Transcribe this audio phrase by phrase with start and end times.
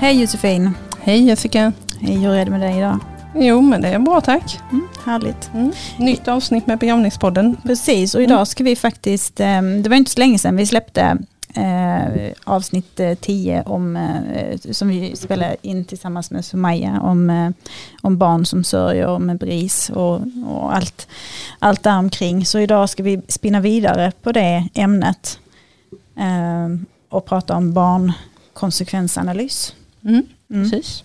[0.00, 0.70] Hej Josefin.
[1.00, 1.72] Hej Jessica.
[2.00, 2.98] Hej, hur är det med dig idag?
[3.34, 4.58] Jo men det är bra tack.
[4.72, 5.50] Mm, härligt.
[5.54, 5.72] Mm.
[5.98, 7.56] Nytt avsnitt med begravningspodden.
[7.62, 11.18] Precis, och idag ska vi faktiskt, eh, det var inte så länge sedan vi släppte
[11.54, 17.50] eh, avsnitt 10 om, eh, som vi spelade in tillsammans med Sumaya om, eh,
[18.02, 21.08] om barn som sörjer med BRIS och, och allt,
[21.58, 22.46] allt där omkring.
[22.46, 25.38] Så idag ska vi spinna vidare på det ämnet
[26.18, 26.68] eh,
[27.08, 29.74] och prata om barnkonsekvensanalys.
[30.04, 30.26] Mm.
[30.50, 30.70] Mm.
[30.70, 31.04] Precis.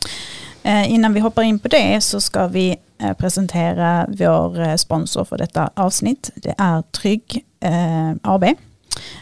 [0.63, 5.25] Eh, Innan vi hoppar in på det så ska vi eh, presentera vår eh, sponsor
[5.25, 6.31] för detta avsnitt.
[6.35, 8.43] Det är Trygg eh, AB.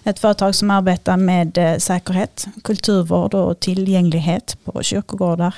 [0.04, 5.55] Ett företag som arbetar med säkerhet, kulturvård och tillgänglighet på kyrkogårdar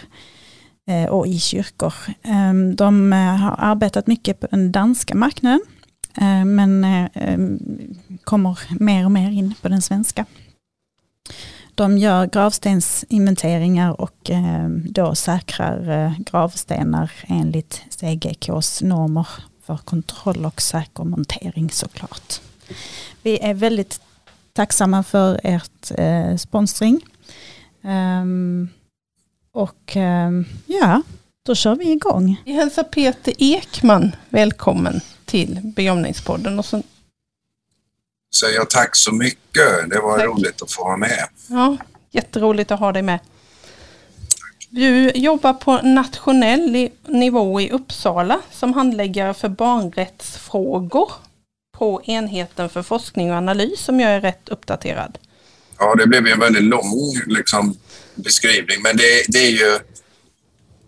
[1.10, 1.94] och i kyrkor.
[2.24, 5.62] Eh, De har arbetat mycket på den danska marknaden
[6.46, 7.38] men eh, eh,
[8.24, 10.26] kommer mer och mer in på den svenska.
[11.76, 19.28] De gör gravstensinventeringar och eh, då säkrar eh, gravstenar enligt CGKs normer
[19.66, 22.42] för kontroll och säker montering såklart.
[23.22, 24.02] Vi är väldigt
[24.54, 27.02] tacksamma för ert eh, sponsring.
[27.84, 28.70] Ehm,
[29.52, 31.02] och ehm, ja,
[31.46, 32.42] då kör vi igång.
[32.46, 36.60] Vi hälsar Peter Ekman välkommen till begravningspodden.
[36.60, 36.84] Och så,
[38.36, 39.90] säger jag tack så mycket.
[39.90, 40.28] Det var Tack.
[40.28, 41.28] roligt att få vara med.
[41.48, 41.78] ja,
[42.12, 43.20] jätteroligt att ha dig med.
[44.70, 51.12] Du jobbar på nationell nivå i Uppsala som handläggare för barnrättsfrågor
[51.78, 55.18] på enheten för forskning och analys om jag är rätt uppdaterad.
[55.80, 57.78] Ja, det blev en väldigt lång liksom,
[58.16, 59.80] beskrivning, men det, det är ju...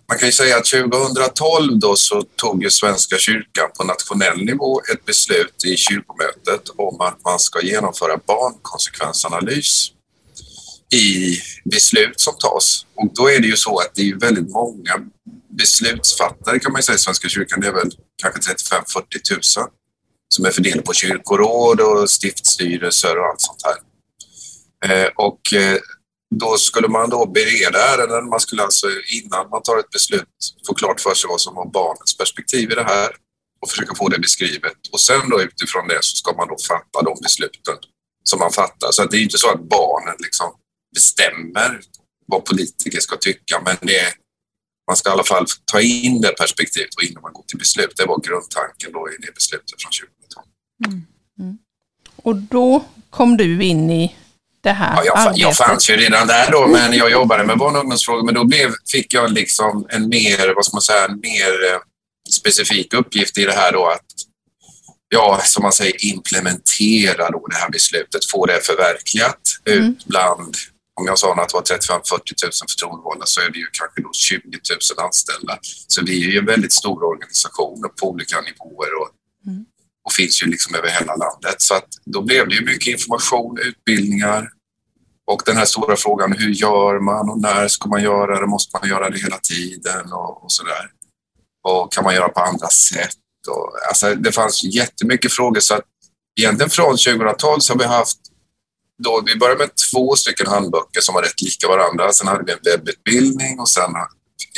[0.10, 4.82] Man kan ju säga att 2012 då så tog ju Svenska kyrkan på nationell nivå
[4.94, 9.92] ett beslut i kyrkomötet om att man ska genomföra barnkonsekvensanalys
[10.94, 11.38] i
[11.72, 12.86] beslut som tas.
[12.96, 14.94] Och då är det ju så att det är ju väldigt många
[15.50, 17.62] beslutsfattare kan man ju säga i Svenska kyrkan.
[17.62, 17.92] Det är väl
[18.22, 19.70] kanske 35-40 000
[20.30, 23.78] som är fördelade på kyrkoråd och stiftsstyrelser och allt sånt här.
[24.86, 25.78] Eh, och eh,
[26.36, 28.30] då skulle man då bereda ärenden.
[28.30, 30.28] Man skulle alltså innan man tar ett beslut
[30.68, 33.10] få klart för sig vad som var barnets perspektiv i det här
[33.62, 34.78] och försöka få det beskrivet.
[34.92, 37.76] Och sen då utifrån det så ska man då fatta de besluten
[38.24, 38.92] som man fattar.
[38.92, 40.52] Så att det är inte så att barnen liksom
[40.94, 41.82] bestämmer
[42.26, 44.14] vad politiker ska tycka, men det är,
[44.88, 47.94] man ska i alla fall ta in det perspektivet och innan man går till beslut.
[47.98, 50.46] Det var grundtanken då i det beslutet från 2012.
[50.86, 51.06] Mm.
[51.40, 51.58] Mm.
[52.16, 54.16] Och då kom du in i
[54.68, 55.38] det här Ja, jag, arbetet.
[55.42, 58.24] jag fanns ju redan där då, men jag jobbade med barn och ungdomsfrågor.
[58.26, 61.80] Men då blev, fick jag liksom en mer, vad ska man säga, en mer eh,
[62.32, 64.06] specifik uppgift i det här då att,
[65.10, 69.40] ja, som man säger, implementera då det här beslutet, få det förverkligat
[69.70, 69.84] Mm.
[69.90, 70.56] ut bland,
[71.00, 72.00] om jag sa att det var 35-40
[72.44, 74.40] 000 förtroendevalda så är det ju kanske då 20
[74.98, 75.58] 000 anställda.
[75.88, 79.10] Så vi är ju en väldigt stor organisation på olika nivåer och,
[79.48, 79.66] Mm.
[80.06, 81.56] och finns ju liksom över hela landet.
[81.58, 84.50] Så att då blev det ju mycket information, utbildningar,
[85.28, 88.48] och den här stora frågan, hur gör man och när ska man göra det?
[88.48, 90.90] Måste man göra det hela tiden och, och sådär?
[91.64, 93.18] Och kan man göra på andra sätt?
[93.48, 95.84] Och, alltså, det fanns jättemycket frågor så att
[96.40, 98.18] egentligen från 2012 så har vi haft
[99.04, 102.14] då, vi började med två stycken handböcker som var rätt lika varandra.
[102.14, 103.92] Sen hade vi en webbutbildning och sen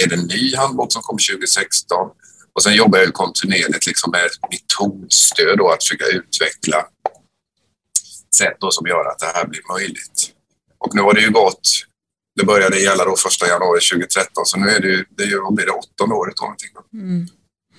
[0.04, 2.10] är det en ny handbok som kom 2016.
[2.54, 6.86] Och sen jobbar jag kontinuerligt liksom med metodstöd och att försöka utveckla
[8.36, 10.34] sätt då som gör att det här blir möjligt.
[10.80, 11.70] Och nu har det ju gått,
[12.40, 15.40] det började gälla då 1 januari 2013, så nu är det ju, det är ju
[15.42, 16.70] vad blir det, åttonde året då någonting.
[16.74, 16.98] Då.
[16.98, 17.28] Mm.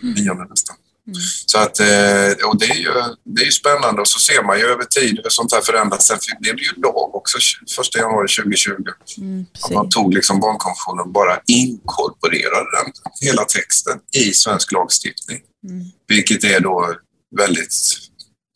[0.00, 0.76] Nionde nästan.
[1.06, 1.20] Mm.
[1.46, 2.92] Så att, eh, och det är, ju,
[3.24, 6.06] det är ju spännande och så ser man ju över tid hur sånt här förändras.
[6.06, 8.72] Sen blev det ju lag också 1 januari 2020.
[9.18, 15.40] Mm, man tog liksom barnkonventionen och bara inkorporerade den, hela texten, i svensk lagstiftning.
[15.68, 15.84] Mm.
[16.08, 16.94] Vilket är då
[17.36, 17.74] väldigt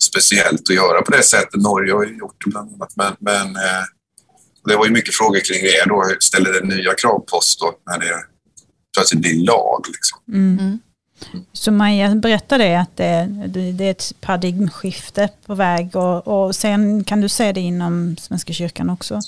[0.02, 1.62] speciellt att göra på det sättet.
[1.62, 2.92] Norge har ju gjort det bland annat.
[2.96, 3.84] Men, men eh,
[4.64, 5.84] det var ju mycket frågor kring det.
[5.86, 8.24] Då ställer det nya krav på oss då när det
[8.96, 9.84] plötsligt blir lag.
[9.88, 10.18] Liksom.
[10.28, 10.78] Mm.
[11.32, 11.44] Mm.
[11.52, 17.04] Så Maja berättade att det, det, det är ett paradigmskifte på väg och, och sen
[17.04, 19.20] kan du se det inom Svenska kyrkan också.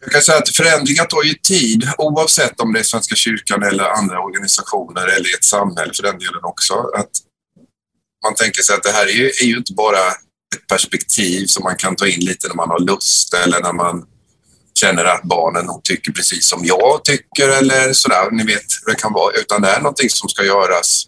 [0.00, 3.84] Jag kan säga att förändringar tar ju tid oavsett om det är Svenska kyrkan eller
[3.84, 6.74] andra organisationer eller ett samhälle för den delen också.
[6.74, 7.10] Att
[8.24, 9.98] man tänker sig att det här är ju, är ju inte bara
[10.56, 14.06] ett perspektiv som man kan ta in lite när man har lust eller när man
[14.80, 18.30] känner att barnen nog tycker precis som jag tycker eller sådär.
[18.30, 19.32] Ni vet hur det kan vara.
[19.34, 21.06] Utan det är någonting som ska göras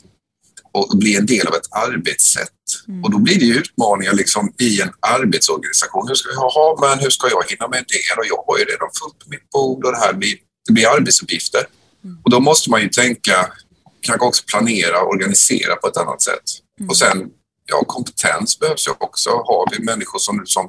[0.72, 2.48] och bli en del av ett arbetssätt.
[2.88, 3.04] Mm.
[3.04, 6.08] Och då blir det utmaningar liksom i en arbetsorganisation.
[6.08, 8.20] Hur ska vi ha, men hur ska jag hinna med det?
[8.20, 10.36] Och jag har ju redan fullt på mitt bord och det här blir
[10.66, 11.66] det blir arbetsuppgifter.
[12.04, 12.18] Mm.
[12.24, 13.52] Och då måste man ju tänka,
[14.00, 16.42] kanske också planera och organisera på ett annat sätt.
[16.80, 16.90] Mm.
[16.90, 17.28] Och sen,
[17.66, 19.30] ja, kompetens behövs ju också.
[19.30, 20.68] Har vi människor som, som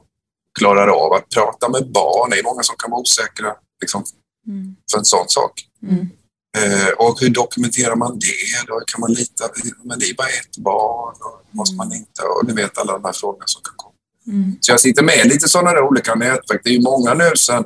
[0.57, 2.29] klarar av att prata med barn?
[2.29, 4.03] Det är många som kan vara osäkra liksom,
[4.47, 4.75] mm.
[4.91, 5.53] för en sån sak.
[5.83, 6.09] Mm.
[6.57, 8.67] Eh, och hur dokumenterar man det?
[8.67, 9.43] Då kan man lita,
[9.83, 11.97] men det är bara ett barn, och måste man mm.
[11.97, 12.21] inte?
[12.21, 13.93] Och ni vet alla de här frågorna som kan komma.
[14.27, 14.57] Mm.
[14.61, 16.61] Så jag sitter med lite sådana där olika nätverk.
[16.63, 17.63] Det är ju många nu sen,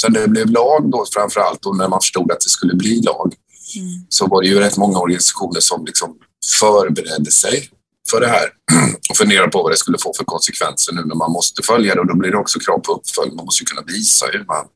[0.00, 3.02] sen det blev lag då framför allt och när man förstod att det skulle bli
[3.02, 3.34] lag
[3.76, 3.88] mm.
[4.08, 6.18] så var det ju rätt många organisationer som liksom
[6.60, 7.70] förberedde sig
[8.10, 8.48] för det här
[9.10, 12.00] och funderade på vad det skulle få för konsekvenser nu när man måste följa det
[12.00, 13.36] och då blir det också krav på uppföljning.
[13.36, 14.66] Man måste ju kunna visa hur man...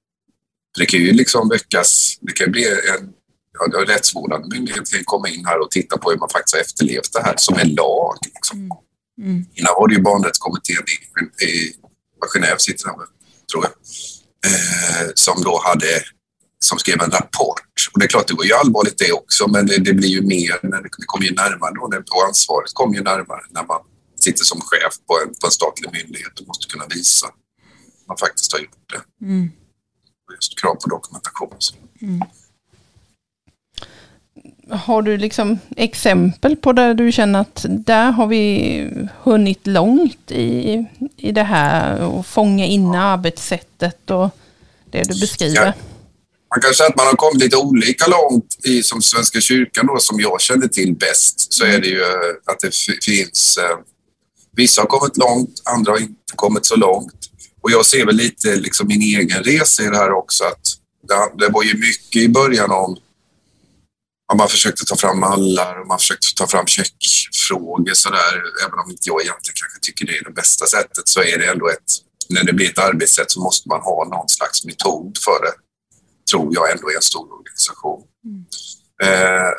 [0.78, 3.12] Det kan ju liksom väckas, det kan bli en
[3.72, 7.12] ja, rättsvårdande myndighet kan komma in här och titta på hur man faktiskt har efterlevt
[7.12, 8.16] det här som är lag.
[8.34, 8.58] Liksom.
[8.58, 8.70] Mm.
[9.18, 9.46] Mm.
[9.54, 10.84] Innan var det ju barnrättskommittén
[11.40, 11.72] i, i
[12.34, 12.94] Genève sitter där,
[13.52, 13.72] tror jag,
[14.50, 15.86] eh, som då hade
[16.64, 17.60] som skrev en rapport.
[17.92, 20.22] Och det är klart, det var ju allvarligt det också, men det, det blir ju
[20.22, 21.82] mer när det, det kommer ju närmare då,
[22.16, 23.80] och ansvaret kommer ju närmare när man
[24.20, 27.34] sitter som chef på en, på en statlig myndighet och måste kunna visa att
[28.08, 29.26] man faktiskt har gjort det.
[29.26, 29.50] Mm.
[30.34, 31.58] Just krav på dokumentation.
[32.00, 32.22] Mm.
[34.70, 40.84] Har du liksom exempel på där du känner att där har vi hunnit långt i,
[41.16, 44.30] i det här och fånga in arbetssättet och
[44.90, 45.66] det du beskriver?
[45.66, 45.72] Ja.
[46.54, 49.98] Man kan säga att man har kommit lite olika långt i som Svenska kyrkan då,
[49.98, 52.70] som jag känner till bäst, så är det ju eh, att det
[53.04, 53.58] finns...
[53.58, 53.78] Eh,
[54.56, 57.14] vissa har kommit långt, andra har inte kommit så långt.
[57.62, 60.60] Och jag ser väl lite liksom min egen resa i det här också, att
[61.08, 62.96] det, det var ju mycket i början om
[64.38, 68.42] man försökte ta fram mallar och man försökte ta fram checkfrågor sådär.
[68.66, 71.46] Även om inte jag egentligen kanske tycker det är det bästa sättet så är det
[71.46, 71.90] ändå ett...
[72.28, 75.52] När det blir ett arbetssätt så måste man ha någon slags metod för det.
[76.32, 78.02] Tror jag ändå i en stor organisation.
[78.24, 78.44] Mm.
[79.02, 79.52] Eh,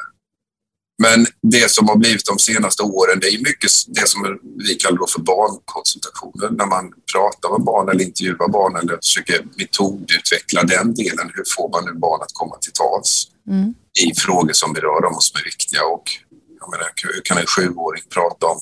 [1.03, 5.07] men det som har blivit de senaste åren, det är mycket det som vi kallar
[5.13, 6.49] för barnkonsultationer.
[6.49, 11.31] När man pratar med barn eller intervjuar barn eller försöker metodutveckla den delen.
[11.35, 13.27] Hur får man nu barn att komma till tals?
[13.47, 15.85] Mm i frågor som berör dem och som är viktiga.
[15.85, 16.03] Och,
[16.59, 18.59] jag menar, hur kan en sjuåring prata om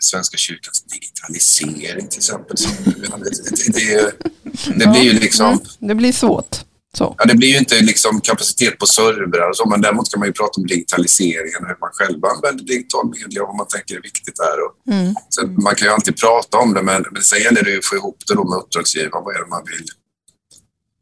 [0.00, 2.58] Svenska kyrkans digitalisering till exempel?
[2.58, 4.12] Så, det, det,
[4.76, 5.60] det, blir ju liksom...
[5.78, 6.56] Det blir svårt.
[6.98, 7.14] Så.
[7.18, 10.28] Ja, det blir ju inte liksom kapacitet på servrar och så, men däremot kan man
[10.28, 14.02] ju prata om digitaliseringen, hur man själv använder digital media och vad man tänker är
[14.02, 14.56] viktigt där.
[14.64, 15.14] Och, mm.
[15.34, 17.84] sen, man kan ju alltid prata om det, men, men sen gäller det ju att
[17.84, 19.24] få ihop det då med uppdragsgivaren.
[19.24, 19.86] Vad är det man vill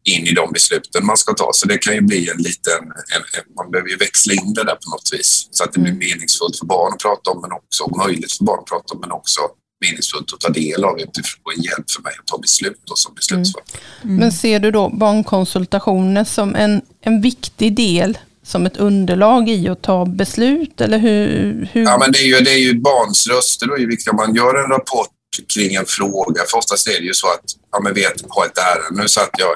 [0.04, 1.50] in i de besluten man ska ta.
[1.52, 2.82] Så det kan ju bli en liten...
[3.14, 5.80] En, en, man behöver ju växla in det där på något vis så att det
[5.80, 6.08] blir mm.
[6.08, 9.12] meningsfullt för barn att prata om men också möjligt för barn att prata om men
[9.12, 9.40] också
[9.84, 13.14] meningsfullt att ta del av utifrån en hjälp för mig att ta beslut då, som
[13.14, 13.80] beslutsfattare.
[14.02, 14.10] Mm.
[14.10, 14.16] Mm.
[14.20, 19.82] Men ser du då barnkonsultationer som en, en viktig del som ett underlag i att
[19.82, 20.80] ta beslut?
[20.80, 21.84] Eller hur, hur?
[21.84, 24.08] Ja, men det är ju, det är ju barns röster då är viktigt.
[24.08, 25.08] Om man gör en rapport
[25.54, 28.58] kring en fråga, för oftast är det ju så att ja, men vet, ha ett
[28.58, 29.02] ärende.
[29.02, 29.48] Nu satt jag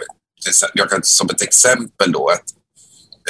[0.74, 2.44] jag kan som ett exempel då, ett,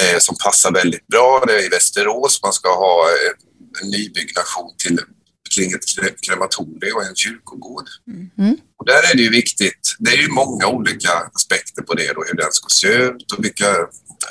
[0.01, 2.39] eh, som passar väldigt bra, det är i Västerås.
[2.43, 4.99] Man ska ha eh, en nybyggnation till
[5.55, 7.87] kring ett krematorium och en kyrkogård.
[8.37, 8.57] Mm.
[8.77, 9.95] Och där är det ju viktigt.
[9.99, 13.45] Det är ju många olika aspekter på det då, hur den ska se ut och
[13.45, 13.65] vilka...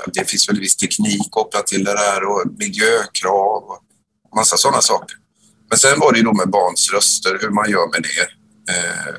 [0.06, 5.16] Det finns väl viss teknik kopplat till det där och miljökrav och massa sådana saker.
[5.68, 8.28] Men sen var det ju då med barns röster, hur man gör med det.
[8.72, 9.14] Eh,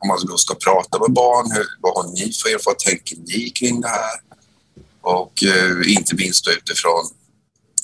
[0.00, 2.78] om man då ska prata med barn, hur, vad har ni för erfarenhet?
[2.78, 4.16] Tänker ni kring det här?
[5.00, 7.04] Och eh, inte minst utifrån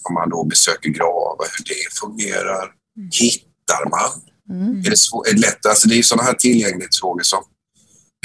[0.09, 2.65] om man då besöker gravar, hur det fungerar.
[2.97, 3.11] Mm.
[3.13, 4.11] Hittar man?
[4.51, 4.79] Mm.
[4.87, 5.67] Är det, svår, är det lätt?
[5.67, 7.43] Alltså det är sådana här tillgänglighetsfrågor som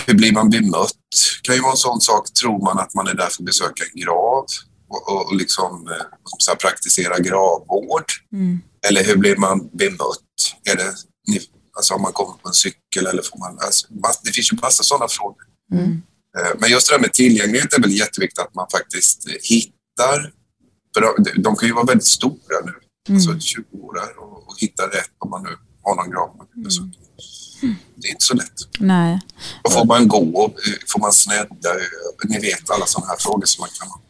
[0.05, 0.97] hur blir man bemött?
[1.43, 2.33] kan ju vara en sån sak.
[2.33, 4.45] Tror man att man är där för att besöka en grav
[4.89, 6.05] och, och, liksom, eh,
[6.37, 8.05] så praktisera gravvård?
[8.33, 8.61] Mm.
[8.87, 10.31] Eller hur blir man bemött?
[10.63, 10.93] Är det,
[11.77, 13.59] Alltså om man kommer på en cykel eller får man...
[13.59, 13.87] Alltså,
[14.23, 15.43] det finns ju massa sådana frågor.
[15.73, 16.01] Mm.
[16.37, 20.33] Eh, men just det där med tillgänglighet är väl jätteviktigt att man faktiskt hittar...
[20.93, 21.01] För
[21.41, 22.73] de kan ju vara väldigt stora nu,
[23.09, 23.17] mm.
[23.17, 26.47] alltså 20 år och, och hitta rätt om man nu har någon grav.
[27.63, 27.75] Mm.
[27.95, 28.53] Det är inte så lätt.
[28.79, 29.21] Nej.
[29.63, 30.53] Och får man gå?
[30.87, 31.69] Får man snedda
[32.23, 34.01] Ni vet alla sådana här frågor som man kan ha,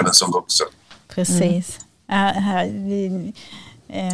[0.00, 0.66] även som vuxen.
[1.08, 1.78] Precis.
[2.08, 2.36] Mm.
[2.36, 3.32] Äh, här, vi,
[3.88, 4.12] äh,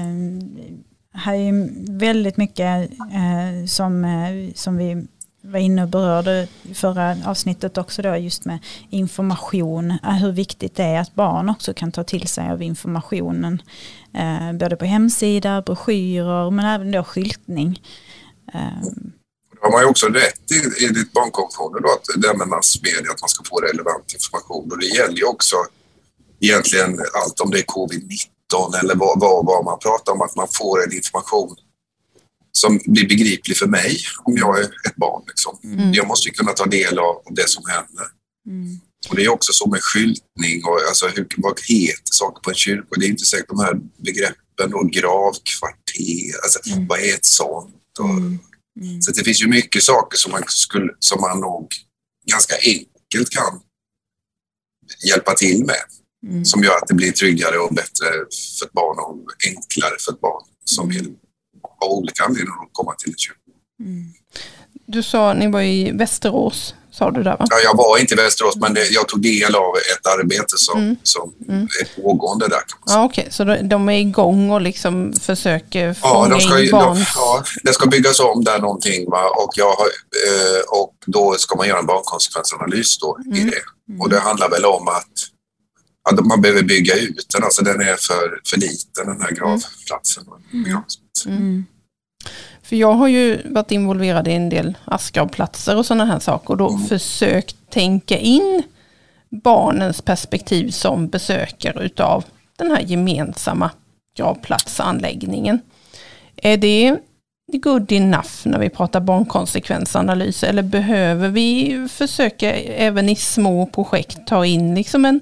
[1.19, 5.07] här är väldigt mycket eh, som, eh, som vi
[5.41, 8.59] var inne och berörde i förra avsnittet också då just med
[8.91, 9.91] information.
[9.91, 13.63] Eh, hur viktigt det är att barn också kan ta till sig av informationen.
[14.15, 17.83] Eh, både på hemsida, broschyrer men även då skyltning.
[18.55, 18.83] Eh,
[19.61, 23.13] då har man ju också rätt i, ditt barnkonventionen då, att det här med massmedia,
[23.13, 24.73] att man ska få relevant information.
[24.73, 25.57] Och det gäller ju också
[26.41, 28.38] egentligen allt om det är covid-19
[28.83, 31.57] eller vad, vad, vad man pratar om, att man får en information
[32.52, 35.23] som blir begriplig för mig om jag är ett barn.
[35.26, 35.59] Liksom.
[35.64, 35.93] Mm.
[35.93, 38.07] Jag måste ju kunna ta del av det som händer.
[38.47, 38.81] Mm.
[39.09, 42.57] Och Det är också så med skyltning och alltså, hur, vad heter saker på en
[42.57, 42.88] kyrka?
[42.90, 46.87] Det är inte säkert de här begreppen och gravkvarter, alltså, mm.
[46.87, 47.99] vad är ett sånt?
[47.99, 48.38] Och, mm.
[48.81, 49.02] mm.
[49.02, 51.75] Så det finns ju mycket saker som man, skulle, som man nog
[52.31, 53.61] ganska enkelt kan
[55.09, 55.83] hjälpa till med.
[56.27, 56.45] Mm.
[56.45, 58.07] Som gör att det blir tryggare och bättre
[58.59, 61.15] för ett barn och enklare för ett barn som vill
[61.81, 63.39] av olika anledningar komma till ett kyrka.
[63.81, 64.13] Mm.
[64.87, 67.47] Du sa att ni var i Västerås sa du där va?
[67.51, 70.79] Ja, jag var inte i Västerås men det, jag tog del av ett arbete som,
[70.79, 70.97] mm.
[71.03, 71.69] som mm.
[71.81, 72.63] är pågående där.
[72.69, 72.99] Kan man säga.
[72.99, 73.33] Ja, Okej, okay.
[73.33, 76.99] så de är igång och liksom försöker fånga ja, ska, in barns...
[76.99, 79.23] De, ja, det ska byggas om där någonting va?
[79.37, 79.73] Och, jag,
[80.27, 83.39] eh, och då ska man göra en barnkonsekvensanalys då mm.
[83.39, 83.63] i det.
[84.01, 85.13] Och det handlar väl om att
[86.09, 90.25] att man behöver bygga ut den, alltså den är för, för liten den här gravplatsen.
[90.53, 90.83] Mm.
[91.27, 91.67] Mm.
[92.62, 96.57] För jag har ju varit involverad i en del askgravplatser och sådana här saker och
[96.57, 96.87] då mm.
[96.87, 98.62] försökt tänka in
[99.31, 102.25] barnens perspektiv som besökare utav
[102.57, 103.71] den här gemensamma
[104.17, 105.61] gravplatsanläggningen.
[106.37, 106.97] Är det
[107.53, 114.47] good enough när vi pratar barnkonsekvensanalys eller behöver vi försöka även i små projekt ta
[114.47, 115.21] in liksom en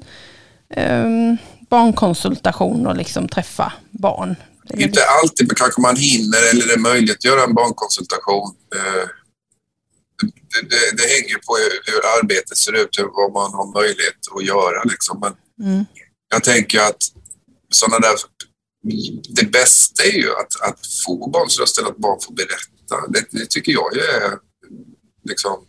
[0.76, 1.36] um,
[1.70, 4.36] barnkonsultation och liksom träffa barn
[4.74, 8.56] inte alltid kanske man hinner eller det är möjligt att göra en barnkonsultation.
[8.74, 9.08] Eh,
[10.22, 11.56] det, det, det hänger på
[11.86, 14.82] hur arbetet ser ut, vad man har möjlighet att göra.
[14.84, 15.20] Liksom.
[15.20, 15.32] Men
[15.68, 15.84] mm.
[16.28, 17.02] Jag tänker att
[17.72, 18.14] sådana där...
[19.28, 23.06] Det bästa är ju att, att få barns röst eller att barn får berätta.
[23.08, 24.38] Det, det tycker jag är
[25.28, 25.64] liksom,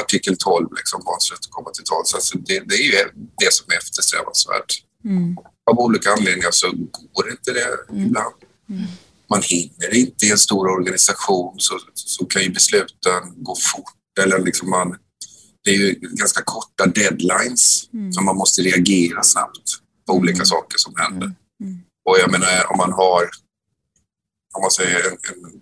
[0.00, 2.14] artikel 12, liksom, barns rätt att komma till tals.
[2.14, 2.92] Alltså det, det är ju
[3.38, 4.72] det som är eftersträvansvärt.
[5.04, 5.36] Mm
[5.70, 6.66] av olika anledningar så
[7.12, 8.06] går inte det mm.
[8.06, 8.34] ibland.
[8.70, 8.82] Mm.
[9.30, 13.94] Man hinner inte i en stor organisation så, så kan ju besluten gå fort.
[14.20, 14.96] Eller liksom man,
[15.64, 18.12] det är ju ganska korta deadlines mm.
[18.12, 19.68] som man måste reagera snabbt
[20.06, 20.46] på olika mm.
[20.46, 21.26] saker som händer.
[21.26, 21.36] Mm.
[21.62, 21.82] Mm.
[22.04, 23.22] Och jag menar om man har,
[24.54, 25.60] om man säger en, en,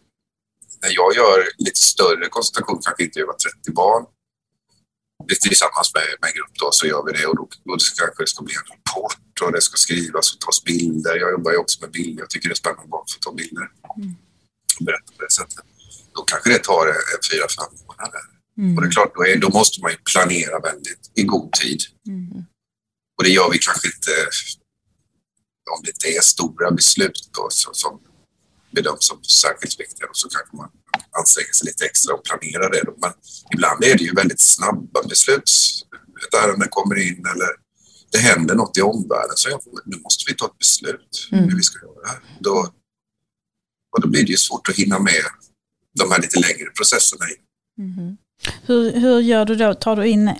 [0.82, 4.04] när jag gör lite större koncentration, kanske intervjuar 30 barn,
[5.42, 8.26] tillsammans med, med en grupp då, så gör vi det och då, då kanske det
[8.26, 11.14] ska bli en rapport och det ska skrivas och tas bilder.
[11.16, 12.22] Jag jobbar ju också med bilder.
[12.22, 13.66] Jag tycker det är spännande att få ta bilder
[13.96, 14.14] mm.
[14.78, 15.64] och berätta på det sättet.
[16.14, 18.24] Då kanske det tar en fyra, fem månader.
[18.58, 18.76] Mm.
[18.76, 21.80] Och det är klart, då, är, då måste man ju planera väldigt i god tid.
[22.06, 22.44] Mm.
[23.16, 24.12] Och det gör vi kanske inte
[25.76, 28.00] om det inte är stora beslut då, så, som
[28.78, 30.06] bedöms som särskilt viktiga.
[30.12, 30.70] Så kanske man
[31.18, 32.82] anstränger sig lite extra och planerar det.
[33.04, 33.12] Men
[33.54, 35.50] ibland är det ju väldigt snabba beslut.
[36.24, 37.50] Ett ärende kommer in eller
[38.12, 41.44] det händer något i omvärlden så jag, nu måste vi ta ett beslut mm.
[41.48, 42.20] hur vi ska göra det här.
[42.40, 42.54] Då,
[43.92, 45.24] och då blir det ju svårt att hinna med
[45.98, 47.24] de här lite längre processerna.
[47.78, 48.16] Mm.
[48.62, 49.74] Hur, hur gör du då?
[49.74, 50.34] Tar du in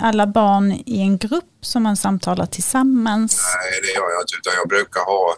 [0.00, 3.36] alla barn i en grupp som man samtalar tillsammans?
[3.36, 5.36] Nej, det gör jag inte, utan jag brukar ha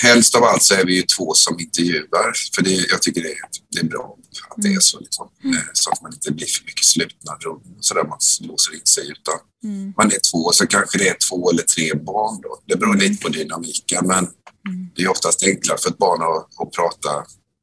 [0.00, 3.28] Helst av allt så är vi ju två som intervjuar, för det, jag tycker det
[3.28, 3.38] är,
[3.70, 4.16] det är bra
[4.50, 5.00] att det är så.
[5.00, 5.28] Liksom.
[5.44, 5.56] Mm.
[5.56, 8.86] Eh, så att man inte blir för mycket slutna rum så där man låser in
[8.86, 9.10] sig.
[9.10, 9.34] Utan
[9.64, 9.94] mm.
[9.96, 12.40] man är två, så kanske det är två eller tre barn.
[12.42, 12.58] Då.
[12.66, 14.90] Det beror lite på dynamiken, men mm.
[14.96, 17.10] det är oftast enklare för ett barn att, att prata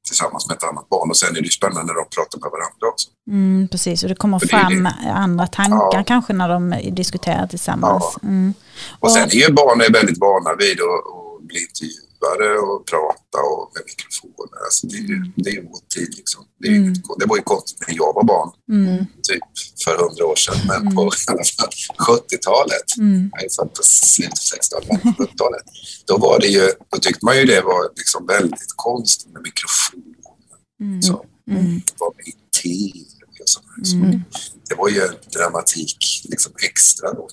[0.08, 2.52] tillsammans med ett annat barn och sen är det ju spännande när de pratar med
[2.52, 3.10] varandra också.
[3.30, 6.04] Mm, precis, och det kommer fram det andra tankar ja.
[6.08, 8.04] kanske när de diskuterar tillsammans.
[8.22, 8.28] Ja.
[8.28, 8.54] Mm.
[9.00, 12.58] Och, och sen är ju barn är väldigt vana vid att, att bli intervjuade snabbare
[12.58, 14.60] och prata och med mikrofoner.
[14.66, 15.34] Alltså det, mm.
[15.36, 16.14] det är vår tid.
[16.18, 16.46] Liksom.
[16.60, 16.94] Det, är, mm.
[17.20, 19.06] det var ju konstigt när jag var barn, mm.
[19.24, 19.44] typ
[19.84, 20.96] för hundra år sedan, men mm.
[20.96, 23.32] på 70-talet, mm.
[23.56, 25.64] född på slutet av 60-talet, 70-talet,
[26.06, 30.06] då var det ju, då tyckte man ju det var liksom väldigt konstigt med mikrofoner.
[30.82, 31.02] Mm.
[31.02, 31.82] Så, mm.
[31.98, 32.34] var med
[32.64, 33.00] TV
[33.42, 34.06] och sådär.
[34.06, 34.24] Mm.
[34.70, 35.02] det var ju
[35.34, 37.28] dramatik liksom extra då.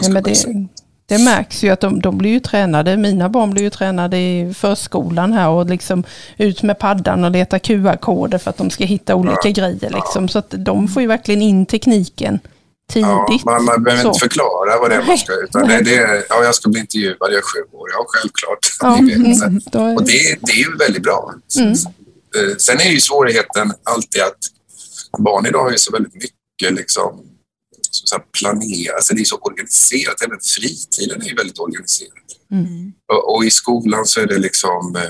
[0.00, 0.68] Ja, men det,
[1.08, 2.96] det märks ju att de, de blir ju tränade.
[2.96, 6.04] Mina barn blir ju tränade i förskolan här och liksom
[6.36, 9.90] ut med paddan och leta QR-koder för att de ska hitta olika grejer.
[9.90, 10.28] Liksom.
[10.28, 12.38] Så att de får ju verkligen in tekniken
[12.92, 13.08] tidigt.
[13.08, 14.08] Ja, man, man behöver så.
[14.08, 17.16] inte förklara vad det är man ska, utan det, det ja, jag ska bli intervjuad,
[17.20, 18.58] jag är sju år, ja självklart.
[18.80, 21.34] Ja, mm, och det, det är ju väldigt bra.
[21.58, 21.72] Mm.
[21.72, 24.38] Eh, sen är ju svårigheten alltid att
[25.18, 27.27] barn idag har ju så väldigt mycket liksom,
[28.08, 30.22] så planera, alltså det är så organiserat.
[30.26, 32.28] Även fritiden är ju väldigt organiserad.
[32.52, 32.92] Mm.
[33.12, 35.02] Och, och, i skolan så är det liksom eh,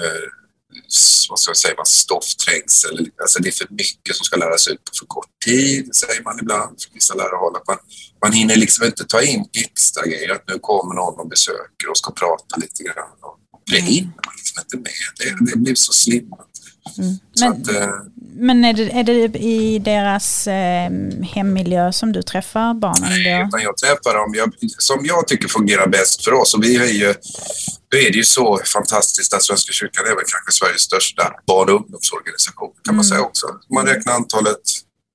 [1.28, 3.10] vad ska jag säga, stoffträngsel.
[3.22, 6.38] Alltså det är för mycket som ska läras ut på för kort tid, säger man
[6.42, 7.56] ibland från vissa lärarhåll.
[7.56, 7.78] Att man,
[8.22, 11.98] man hinner liksom inte ta in extra grejer, att nu kommer någon och besöker och
[11.98, 13.18] ska prata lite grann.
[13.22, 13.38] Och
[13.70, 15.08] det hinner man liksom inte med.
[15.18, 16.50] Det, det blir så slimmat.
[16.98, 17.18] Mm.
[17.40, 17.88] Men, att, eh,
[18.36, 20.90] men är, det, är det i deras eh,
[21.22, 23.10] hemmiljö som du träffar barnen?
[23.10, 26.54] Nej, utan jag träffar dem jag, som jag tycker fungerar bäst för oss.
[26.54, 27.14] Och vi är ju,
[27.88, 31.68] då är det ju så fantastiskt att Svenska kyrkan är väl kanske Sveriges största barn
[31.68, 33.10] och ungdomsorganisation kan man mm.
[33.10, 33.46] säga också.
[33.74, 34.62] Man räknar antalet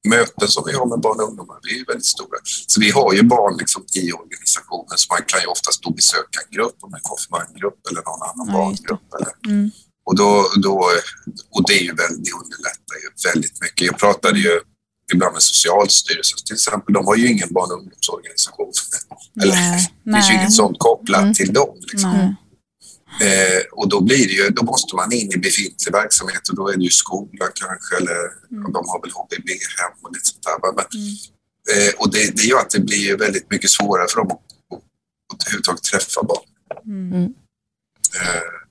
[0.08, 2.38] möten som vi har med barn och ungdomar, vi är väldigt stora.
[2.68, 6.38] Så vi har ju barn liksom i organisationen så man kan ju oftast då besöka
[6.44, 9.08] en grupp, om en konfirmandgrupp eller någon annan ja, barngrupp.
[9.18, 9.72] Eller, mm.
[10.05, 10.91] Och, då, då,
[11.50, 13.88] och det är ju väldigt, det underlättar ju väldigt mycket.
[13.88, 14.60] Jag pratade ju
[15.13, 16.93] ibland med Socialstyrelsen till exempel.
[16.93, 18.72] De har ju ingen barn och ungdomsorganisation.
[19.41, 21.33] Eller, nej, det finns ju inget sånt kopplat mm.
[21.33, 21.77] till dem.
[21.91, 22.36] Liksom.
[23.22, 26.69] Eh, och då blir det ju, då måste man in i befintlig verksamhet och då
[26.69, 28.19] är det ju skolan kanske eller
[28.51, 28.72] mm.
[28.72, 30.57] de har väl HBB-hem och lite sånt där.
[30.63, 31.88] Men, mm.
[31.88, 34.38] eh, och det, det gör att det blir ju väldigt mycket svårare för dem att,
[34.74, 34.83] att,
[35.33, 36.45] att överhuvudtaget träffa barn.
[36.86, 37.24] Mm.
[38.22, 38.62] Eh,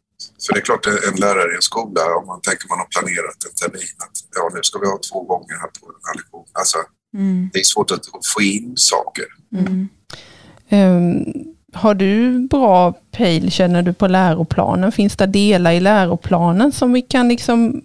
[0.46, 3.38] för det är klart, en lärare i en skola, om man tänker man har planerat
[3.48, 6.46] en termin, att ja, nu ska vi ha två gånger här på den här lektionen.
[6.52, 6.78] Alltså,
[7.14, 7.50] mm.
[7.52, 9.24] Det är svårt att få in saker.
[9.52, 9.88] Mm.
[10.70, 14.92] Um, har du bra pejl, känner du, på läroplanen?
[14.92, 17.82] Finns det delar i läroplanen som vi kan liksom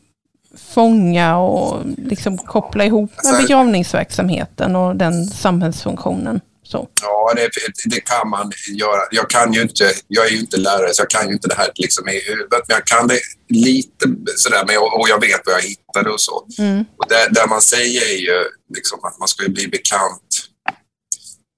[0.58, 6.42] fånga och liksom koppla ihop med alltså, begravningsverksamheten och den samhällsfunktionen?
[6.72, 6.90] Så.
[7.02, 7.50] Ja, det,
[7.86, 9.02] det, kan man göra.
[9.12, 11.56] Jag, kan ju inte, jag är ju inte lärare så jag kan ju inte det
[11.56, 13.20] här liksom i huvudet, men jag kan det
[13.50, 14.06] lite
[14.36, 16.48] sådär men jag, och jag vet vad jag hittade och så.
[16.60, 16.86] Mm.
[16.98, 18.44] Och det, där man säger är ju
[18.76, 20.48] liksom att man ska bli bekant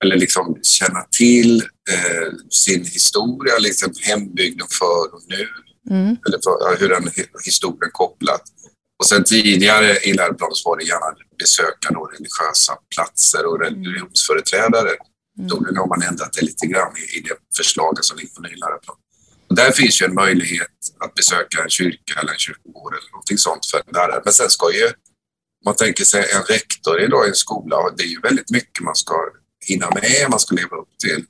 [0.03, 1.57] eller liksom känna till
[1.91, 5.47] eh, sin historia, liksom hembygden för och nu.
[5.89, 6.17] Mm.
[6.27, 7.11] Eller för, hur den
[7.45, 8.41] historien kopplat.
[8.99, 14.89] Och sen tidigare i läroplanen var det gärna besöka då religiösa platser och religionsföreträdare.
[15.39, 15.47] Mm.
[15.49, 18.49] Då har man ändrat det lite grann i, i det förslaget som ligger på ny
[18.49, 18.97] läroplan.
[19.49, 23.37] Och där finns ju en möjlighet att besöka en kyrka eller en kyrkogård eller någonting
[23.37, 24.21] sånt för en lärare.
[24.23, 24.89] Men sen ska ju,
[25.65, 28.95] man tänker sig en rektor idag i en skola, det är ju väldigt mycket man
[28.95, 29.15] ska
[29.65, 31.25] hinna med, man ska leva upp till.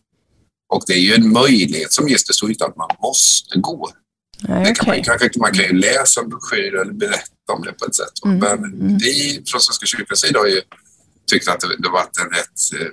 [0.74, 3.90] Och det är ju en möjlighet som ges, det står inte att man måste gå.
[4.42, 7.86] Nej, kan man, kanske, man kan ju läsa en broschyr eller berätta om det på
[7.86, 8.26] ett sätt.
[8.26, 8.38] Mm.
[8.38, 8.98] Men mm.
[8.98, 10.62] vi från Svenska kyrkans sida har ju
[11.30, 12.88] tyckt att det, det varit en rätt eh,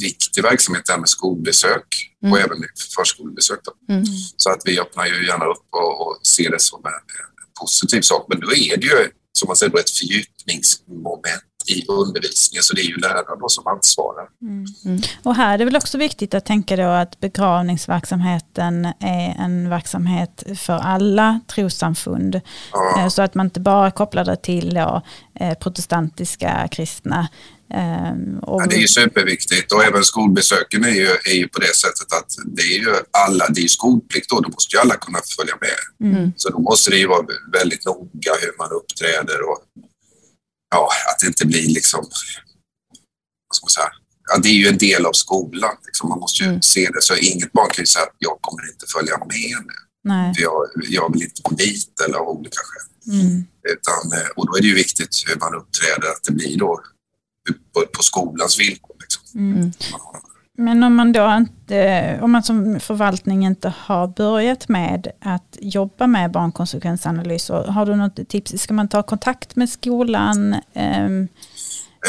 [0.00, 2.32] viktig verksamhet det här med skolbesök mm.
[2.32, 2.58] och även
[2.96, 3.60] förskolebesök.
[3.88, 4.04] Mm.
[4.36, 8.00] Så att vi öppnar ju gärna upp och, och ser det som en, en, positiv
[8.00, 8.26] sak.
[8.28, 12.84] Men då är det ju som man säger ett fördjupningsmoment i undervisningen, så det är
[12.84, 14.28] ju lärarna som ansvarar.
[14.42, 14.66] Mm.
[14.84, 15.00] Mm.
[15.22, 20.44] Och här är det väl också viktigt att tänka då att begravningsverksamheten är en verksamhet
[20.56, 22.40] för alla trossamfund.
[22.72, 23.00] Ja.
[23.00, 25.02] Eh, så att man inte bara kopplar det till då,
[25.40, 27.28] eh, protestantiska kristna.
[27.74, 28.62] Ehm, och...
[28.62, 32.12] Ja, det är ju superviktigt och även skolbesöken är ju, är ju på det sättet
[32.12, 35.54] att det är ju alla, det är skolplikt då, då måste ju alla kunna följa
[35.60, 36.10] med.
[36.14, 36.32] Mm.
[36.36, 39.58] Så då måste det ju vara väldigt noga hur man uppträder och
[40.70, 42.00] ja, att det inte blir liksom,
[43.48, 43.92] vad ska man säga,
[44.30, 45.76] ja, det är ju en del av skolan.
[45.86, 46.08] Liksom.
[46.08, 46.62] Man måste ju mm.
[46.62, 47.02] se det.
[47.02, 49.78] Så inget barn kan ju säga att jag kommer inte följa med nu.
[50.04, 50.34] Nej.
[50.34, 53.14] För jag, jag vill inte gå dit eller av olika skäl.
[53.20, 53.44] Mm.
[53.72, 56.80] Utan, eh, och då är det ju viktigt hur man uppträder, att det blir då
[57.72, 58.96] på, på skolans villkor.
[59.00, 59.40] Liksom.
[59.40, 59.72] Mm.
[60.58, 66.06] Men om man då inte, om man som förvaltning inte har börjat med att jobba
[66.06, 68.62] med barnkonsekvensanalyser, har du något tips?
[68.62, 70.54] Ska man ta kontakt med skolan?
[70.74, 71.28] Um,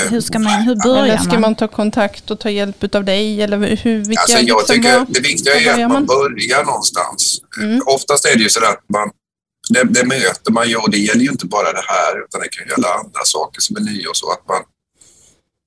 [0.10, 1.56] hur, ska man, hur börjar eller ska man?
[1.56, 3.42] ta kontakt och ta hjälp av dig?
[3.42, 7.42] Eller hur, vilka, alltså jag liksom, tycker det viktiga är att man börjar någonstans.
[7.58, 7.82] Mm.
[7.86, 9.10] Oftast är det ju så att man,
[9.70, 12.50] det, det möter man ju och det gäller ju inte bara det här utan det
[12.50, 14.32] kan gälla andra saker som är nya och så.
[14.32, 14.62] Att man,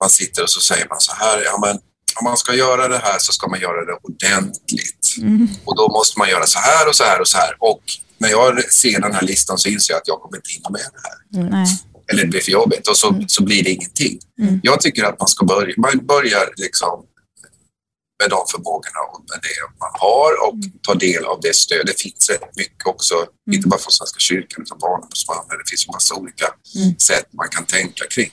[0.02, 1.78] man sitter och så säger man så här, ja men
[2.16, 5.14] om man ska göra det här så ska man göra det ordentligt.
[5.18, 5.48] Mm.
[5.64, 7.56] Och då måste man göra så här och så här och så här.
[7.58, 7.82] Och
[8.18, 10.80] när jag ser den här listan så inser jag att jag kommer inte hinna med
[10.94, 11.46] det här.
[11.46, 11.66] Mm.
[12.10, 13.28] Eller det blir för jobbigt och så, mm.
[13.28, 14.18] så blir det ingenting.
[14.40, 14.60] Mm.
[14.62, 17.04] Jag tycker att man ska börja, man börjar liksom
[18.22, 20.72] med de förmågorna och med det man har och mm.
[20.82, 21.86] ta del av det stöd.
[21.86, 23.56] Det finns rätt mycket också, mm.
[23.56, 25.58] inte bara från Svenska kyrkan utan Barnombudsmannen.
[25.60, 26.46] Det finns en massa olika
[26.98, 28.32] sätt man kan tänka kring.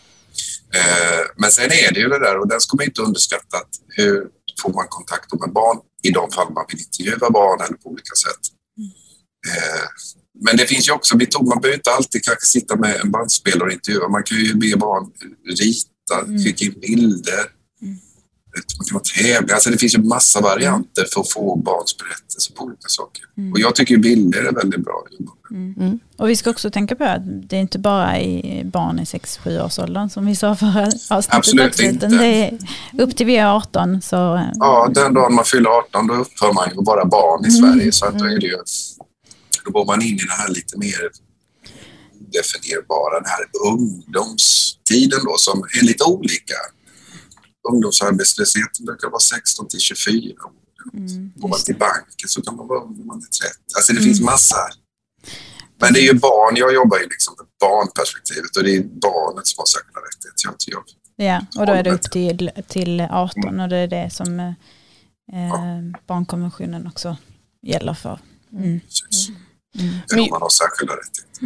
[0.75, 3.69] Eh, men sen är det ju det där, och den ska man inte underskatta, att
[3.87, 4.27] hur
[4.61, 8.15] får man kontakt med barn i de fall man vill intervjua barn eller på olika
[8.15, 8.43] sätt.
[8.77, 8.91] Mm.
[10.45, 13.63] Men det finns ju också metod, man behöver inte alltid kanske sitta med en bandspelare
[13.63, 14.07] och intervjua.
[14.07, 15.11] Man kan ju be barn
[15.45, 16.43] rita, mm.
[16.43, 17.45] skicka in bilder.
[18.55, 18.65] Mm.
[18.93, 19.53] man kan tävlingar.
[19.53, 23.23] Alltså det finns ju massa varianter för att få barns berättelser på olika saker.
[23.37, 23.51] Mm.
[23.53, 25.03] Och jag tycker bilder är väldigt bra.
[25.51, 25.99] Mm.
[26.17, 29.65] Och vi ska också tänka på att det är inte bara i barn i 6-7
[29.65, 32.07] års åldern som vi sa förra avsnittet Absolut också, inte.
[32.07, 32.57] det är
[32.97, 34.15] upp till vi är 18 så
[34.59, 37.61] Ja, den dagen man fyller 18 då upphör man ju att vara barn i Mm.
[37.73, 37.91] Sverige.
[37.91, 38.57] Så att då, är det ju,
[39.65, 40.99] då går man in i det här lite mer
[42.33, 46.53] definierbara, den här ungdomstiden då som är lite olika.
[47.69, 50.51] Ungdomsarbetslösheten brukar vara 16 till 24 år.
[50.93, 53.55] mm, Går man till banken så kan man vara ung när man är 30.
[53.75, 54.57] Alltså det finns massa.
[55.81, 59.47] Men det är ju barn, jag jobbar ju liksom med barnperspektivet och det är barnet
[59.47, 60.43] som har särskilda rättigheter.
[60.43, 60.83] Jag, jag,
[61.15, 64.53] Ja, och då är det upp till, till 18 och det är det som eh,
[65.33, 67.17] eh, barnkonventionen också
[67.61, 68.19] gäller för.
[68.53, 68.79] Mm.
[68.79, 69.29] precis.
[69.79, 69.95] Mm.
[70.07, 71.41] Det är om man har särskilda rättigheter.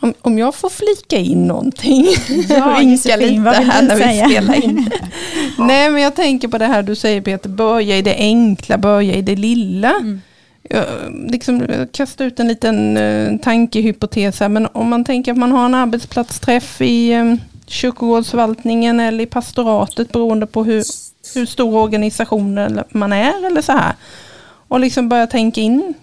[0.00, 2.06] Om, om jag får flika in någonting.
[2.48, 4.28] Ja, Josefin, lite här när vi säga?
[4.28, 4.90] spelar in.
[5.58, 9.14] Nej men jag tänker på det här du säger Peter, börja i det enkla, börja
[9.14, 9.90] i det lilla.
[9.90, 10.20] Mm.
[10.62, 10.84] Jag,
[11.30, 15.52] liksom, jag kastar ut en liten uh, tankehypotes här, men om man tänker att man
[15.52, 20.84] har en arbetsplatsträff i um, kyrkogårdsförvaltningen eller i pastoratet beroende på hur,
[21.34, 23.92] hur stor organisation man är eller så här.
[24.68, 25.94] Och liksom börja tänka in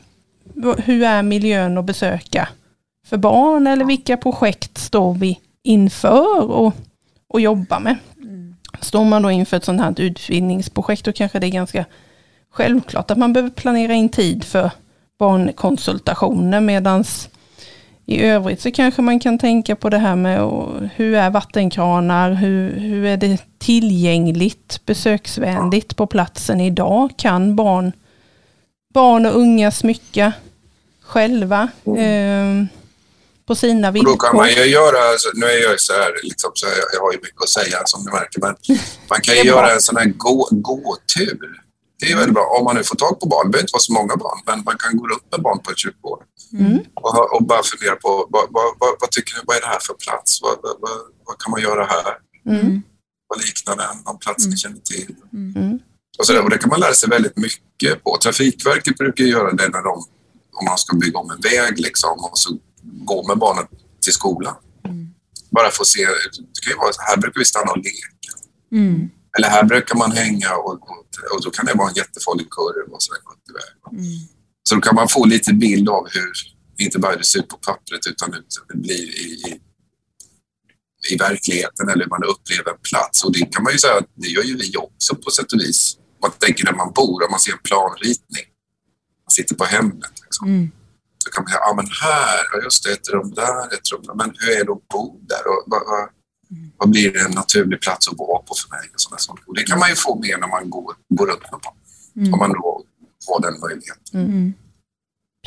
[0.78, 2.48] hur är miljön att besöka
[3.06, 6.74] för barn eller vilka projekt står vi inför och,
[7.28, 7.98] och jobba med.
[8.18, 8.56] Mm.
[8.82, 11.86] Står man då inför ett sånt här utbildningsprojekt då kanske det är ganska
[12.52, 14.72] självklart att man behöver planera in tid för
[15.18, 17.30] barnkonsultationer medans
[18.06, 20.40] i övrigt så kanske man kan tänka på det här med
[20.96, 27.14] hur är vattenkranar, hur, hur är det tillgängligt, besöksvänligt på platsen idag?
[27.18, 27.92] Kan barn,
[28.94, 30.34] barn och unga smycka
[31.02, 32.66] själva eh,
[33.48, 34.12] på sina Och villkor?
[34.12, 36.86] då kan man ju göra, alltså, nu är jag ju så här, liksom, så jag,
[36.94, 38.56] jag har ju mycket att säga som ni märker, men
[39.10, 41.62] man kan ju göra en sån här gå, gåtur.
[42.00, 43.46] Det är väldigt bra om man nu får tag på barn.
[43.48, 45.72] Det behöver inte vara så många barn, men man kan gå runt med barn på
[45.72, 46.80] ett kyrkogård Mm.
[46.94, 49.80] och, och bara fundera på vad, vad, vad, vad tycker ni, vad är det här
[49.80, 50.42] för plats?
[50.42, 52.14] Vad, vad, vad, vad kan man göra här?
[52.50, 52.82] Mm.
[53.28, 53.96] Vad liknar den?
[54.06, 55.16] Någon plats ni känner till?
[55.34, 55.80] Mm.
[56.20, 56.44] Och, så där.
[56.44, 58.18] och det kan man lära sig väldigt mycket på.
[58.24, 59.94] Trafikverket brukar göra det när de,
[60.54, 62.50] om man ska bygga om en väg liksom, och så
[62.86, 63.66] gå med barnen
[64.04, 64.56] till skolan.
[64.86, 65.08] Mm.
[65.52, 68.32] Bara få se, det kan ju vara här brukar vi stanna och leka.
[68.72, 69.10] Mm.
[69.38, 72.94] Eller här brukar man hänga och, och, och då kan det vara en jättefarlig kurv
[72.94, 74.02] och så där, gått iväg.
[74.04, 74.28] Mm.
[74.64, 76.32] Så då kan man få lite bild av hur,
[76.78, 79.60] inte bara det ser ut på pappret utan hur det blir i, i,
[81.14, 83.24] i verkligheten eller hur man upplever en plats.
[83.24, 85.60] Och det kan man ju säga att det gör ju vi också på sätt och
[85.60, 85.98] vis.
[86.22, 88.46] Man tänker där man bor, om man ser en planritning.
[89.26, 90.16] Man sitter på Hemnet.
[90.24, 90.48] Liksom.
[90.48, 90.72] Mm.
[91.26, 94.02] Så kan man säga, ja men här, ja, just det, ett rum där, ett rum
[94.08, 94.14] där.
[94.22, 95.44] Men hur är det att bo där?
[95.52, 96.04] Och vad, vad,
[96.78, 98.90] vad blir det en naturlig plats att vara på för mig?
[98.94, 99.44] Och sådana saker.
[99.48, 101.76] Och det kan man ju få med när man går, går runt med barn.
[102.16, 102.34] Mm.
[102.34, 102.84] Om man då
[103.28, 104.20] har den möjligheten.
[104.26, 104.54] Mm.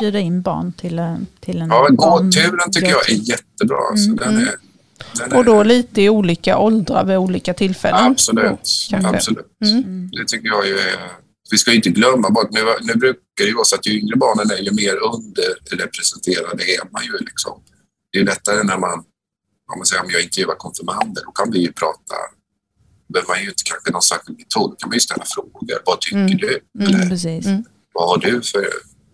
[0.00, 3.78] Bjuda in barn till, en- till en Ja, gåturen tycker jag är jättebra.
[3.90, 4.16] Alltså, Mm.
[4.16, 4.54] den är,
[5.28, 8.04] den Och då är, lite i olika åldrar vid olika tillfällen.
[8.12, 8.86] absolut.
[8.90, 9.08] kanske.
[9.16, 9.46] absolut.
[9.64, 9.76] Mm.
[9.78, 10.10] Mm.
[10.12, 10.96] Det tycker jag ju är...
[11.50, 14.16] Vi ska inte glömma bort, nu, nu brukar det ju vara så att ju yngre
[14.16, 17.12] barnen är, ju mer underrepresenterade är man ju.
[17.18, 17.62] Liksom.
[18.12, 18.98] Det är lättare när man,
[19.72, 22.14] om man säger om jag intervjuar konfirmander, då kan vi ju prata,
[23.12, 25.78] behöver man ju inte kanske någon särskild metod, då kan man ju ställa frågor.
[25.86, 26.36] Vad tycker Mm.
[26.36, 26.60] du?
[26.78, 27.46] Mm, Eller Precis.
[27.46, 27.64] Mm.
[27.92, 28.66] vad har du för...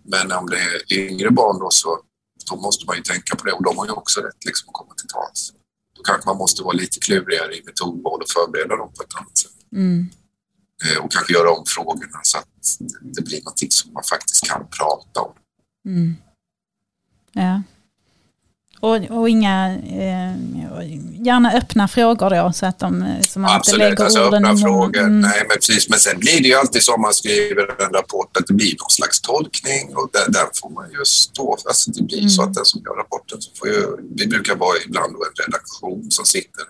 [0.06, 1.98] Men om det är yngre barn då så
[2.50, 4.72] då måste man ju tänka på det och de har ju också rätt liksom, att
[4.74, 5.52] komma till tals.
[5.96, 9.38] Då kanske man måste vara lite klurigare i metodval och förbereda dem på ett annat
[9.38, 9.50] sätt.
[9.72, 10.06] Mm.
[10.84, 12.48] Eh, och kanske göra om frågorna så att
[13.02, 15.32] det blir någonting som man faktiskt kan prata om.
[15.86, 16.16] Mm.
[17.32, 17.62] Ja.
[18.80, 20.34] Och, och inga, eh,
[21.26, 22.90] gärna öppna frågor då så att de,
[23.28, 25.00] så man inte Absolut, lägger alltså orden öppna frågor.
[25.00, 25.20] Mm.
[25.20, 25.88] Nej, men precis.
[25.88, 28.90] Men sen blir det ju alltid som man skriver en rapport att det blir någon
[28.90, 31.56] slags tolkning och där, där får man ju stå.
[31.66, 32.50] Alltså det blir så Mm.
[32.50, 36.10] att den som gör rapporten så får ju, vi brukar vara ibland då en redaktion
[36.10, 36.64] som sitter.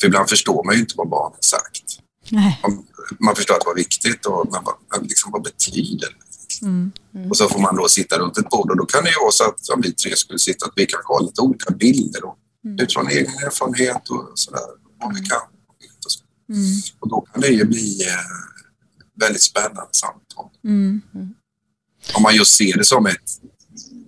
[0.00, 1.84] För ibland förstår man ju inte vad barnen sagt.
[2.30, 2.60] Nej.
[2.62, 2.84] Man,
[3.18, 4.46] man förstår att det var viktigt och
[4.90, 6.66] men liksom, vad betyder det?
[6.66, 6.92] Mm.
[7.30, 9.32] Och så får man då sitta runt ett bord och då kan det ju vara
[9.32, 12.38] så att om vi tre skulle sitta att vi kanske har lite olika bilder och
[12.66, 12.80] Mm.
[12.80, 14.60] utifrån egen erfarenhet och sådär.
[15.00, 15.38] Vad vi kan.
[16.04, 16.20] Och, så.
[16.48, 16.80] Mm.
[17.00, 20.50] och då kan det ju bli eh, väldigt spännande samtal.
[20.64, 21.00] Mm.
[22.14, 23.30] Om man just ser det som ett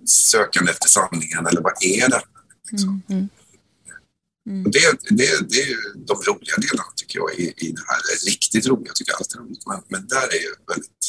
[0.05, 2.21] sökande efter sanningen eller vad är det?
[2.71, 2.89] Liksom.
[2.89, 3.19] Mm.
[3.19, 3.29] Mm.
[4.65, 5.77] Och det, det, det är
[6.09, 7.99] de roliga delarna tycker jag i, i det här.
[8.05, 9.65] Det är Riktigt roliga tycker jag alltid är roligt.
[9.67, 11.05] Men, men där är ju väldigt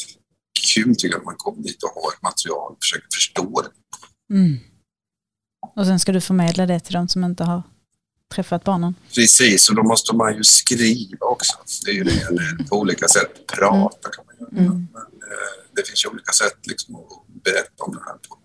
[0.73, 3.71] kul tycker jag att man kommer dit och har material och försöker förstå det.
[4.35, 4.57] Mm.
[5.75, 7.63] Och sen ska du förmedla det till de som inte har
[8.35, 8.95] träffat barnen.
[9.15, 11.57] Precis, och då måste man ju skriva också.
[11.85, 13.47] Det är ju det, eller på olika sätt.
[13.47, 14.65] Prata kan man göra.
[14.65, 14.87] Mm.
[14.93, 18.37] Men, eh, det finns ju olika sätt liksom, att berätta om det här på.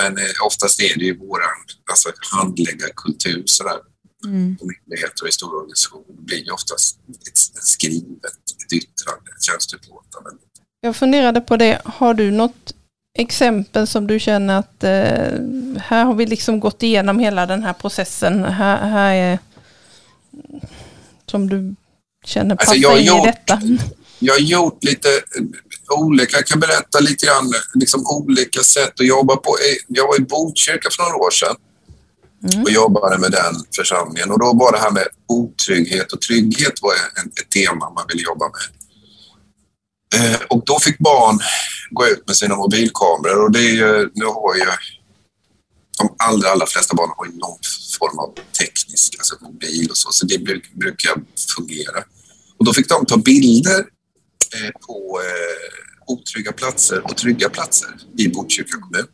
[0.00, 1.40] Men eh, oftast är det ju vår
[1.90, 3.78] alltså, handläggarkultur sådär,
[4.24, 4.56] Mm.
[4.56, 6.04] på myndigheter och i stora organisationer.
[6.18, 8.32] Blir ju oftast ett, ett skrivet,
[8.66, 10.30] ett yttrande, ett tjänsteutlåtande.
[10.80, 12.74] Jag funderade på det, har du något
[13.18, 17.72] exempel som du känner att eh, här har vi liksom gått igenom hela den här
[17.72, 19.38] processen, här, här är
[21.26, 21.74] som du
[22.24, 23.60] känner Alltså, passar har in i gjort- detta?
[24.18, 29.06] Jag har gjort lite eh, olika, jag kan berätta lite grann, liksom olika sätt att
[29.06, 29.50] jobba på.
[29.50, 31.56] Eh, Jag var i Botkyrka för några år sedan
[32.44, 32.62] Mm.
[32.62, 36.92] och jobbade med den församlingen och då var det här med otrygghet och trygghet var
[36.92, 38.62] ett tema man ville jobba med.
[40.14, 41.38] Eh, Och då fick barn
[41.90, 44.64] gå ut med sina mobilkameror och det är ju, nu har ju
[45.98, 47.58] de allra, allra flesta barn har ju någon
[47.98, 51.14] form av teknisk, alltså mobil och så, så det bruk, brukar
[51.56, 52.04] fungera.
[52.58, 53.78] Och då fick de ta bilder
[54.54, 59.06] eh, på eh, otrygga platser och trygga platser i Botkyrka kommun.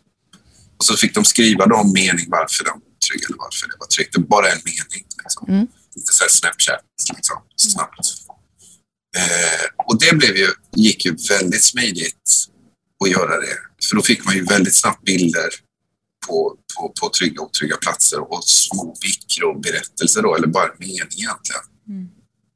[0.78, 3.86] Och så fick de skriva någon mening varför de var trygga eller varför det var
[3.86, 4.12] tryggt.
[4.12, 5.04] Det var bara en mening.
[5.22, 5.48] Liksom.
[5.48, 5.66] Mm.
[5.94, 6.84] Lite så här Snapchat,
[7.16, 8.06] liksom, snabbt.
[9.16, 12.30] Eh, och det blev ju, gick ju väldigt smidigt
[13.04, 13.56] att göra det.
[13.88, 15.48] För då fick man ju väldigt snabbt bilder
[16.26, 21.18] på, på, på trygga och otrygga platser och små mikroberättelser då, eller bara en mening
[21.18, 21.64] egentligen.
[21.88, 22.08] Mm.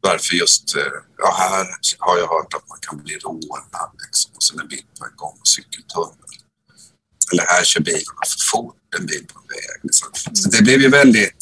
[0.02, 0.82] Varför just, eh,
[1.18, 1.66] ja här
[1.98, 5.16] har jag hört att man kan bli rånad liksom, och sen en bild på en
[5.16, 6.30] gång och cykeltunnel.
[7.32, 9.76] Eller här kör bilarna för fort en bil på väg.
[9.82, 10.08] Liksom.
[10.32, 11.40] Så det blev ju väldigt,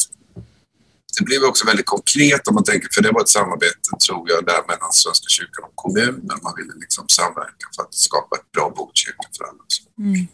[1.18, 4.46] det blev också väldigt konkret om man tänker, för det var ett samarbete tror jag
[4.46, 6.38] där mellan Svenska kyrkan och kommunen.
[6.42, 9.64] Man ville liksom samverka för att skapa ett bra Botkyrka för alla.
[9.98, 10.26] Mm.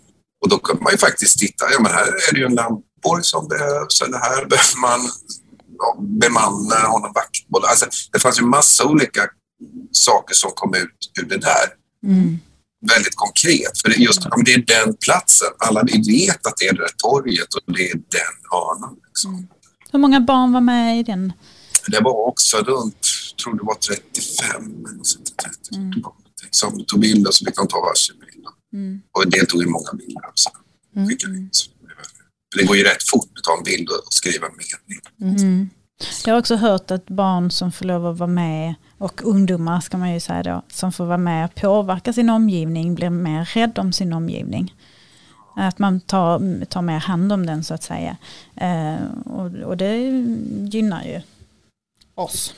[0.43, 3.21] Och då kunde man ju faktiskt titta, ja men här är det ju en lampor
[3.23, 5.01] som behövs, eller här behöver man
[5.79, 7.65] ja, bemanna, ha en vaktboll.
[7.65, 9.29] Alltså, det fanns ju massa olika
[9.93, 11.67] saker som kom ut ur det där.
[12.07, 12.41] Mm.
[12.89, 15.49] Väldigt konkret, för det, just, men det är den platsen.
[15.59, 18.97] Alla vi vet att det är det där torget och det är den hörnan.
[19.07, 19.49] Liksom.
[19.93, 21.33] Hur många barn var med i den?
[21.89, 23.07] Det var också runt,
[23.43, 26.01] tror det var 35 eller så, 30 Mm.
[26.01, 26.13] barn
[26.51, 28.47] som tog bilder så fick de ta varsin bild.
[28.73, 29.01] Mm.
[29.13, 30.31] Och deltog i många bilder.
[30.35, 30.51] Så.
[30.97, 31.11] Mm.
[31.11, 31.49] in.
[31.53, 31.71] Så
[32.57, 35.41] det går ju rätt fort att ta en bild och skriva en mening.
[35.41, 35.71] Mm.
[36.25, 39.97] Jag har också hört att barn som får lov att vara med och ungdomar ska
[39.97, 43.79] man ju säga då, som får vara med och påverka sin omgivning blir mer rädd
[43.79, 44.75] om sin omgivning.
[45.57, 48.17] Att man tar, tar mer hand om den så att säga.
[48.57, 49.97] Eh, och, och det
[50.73, 51.21] gynnar ju
[52.15, 52.55] oss.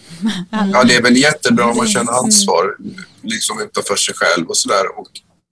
[0.72, 1.92] Ja, det är väl jättebra om man Mm.
[1.92, 2.76] känner ansvar
[3.22, 4.84] liksom utanför sig själv och sådär.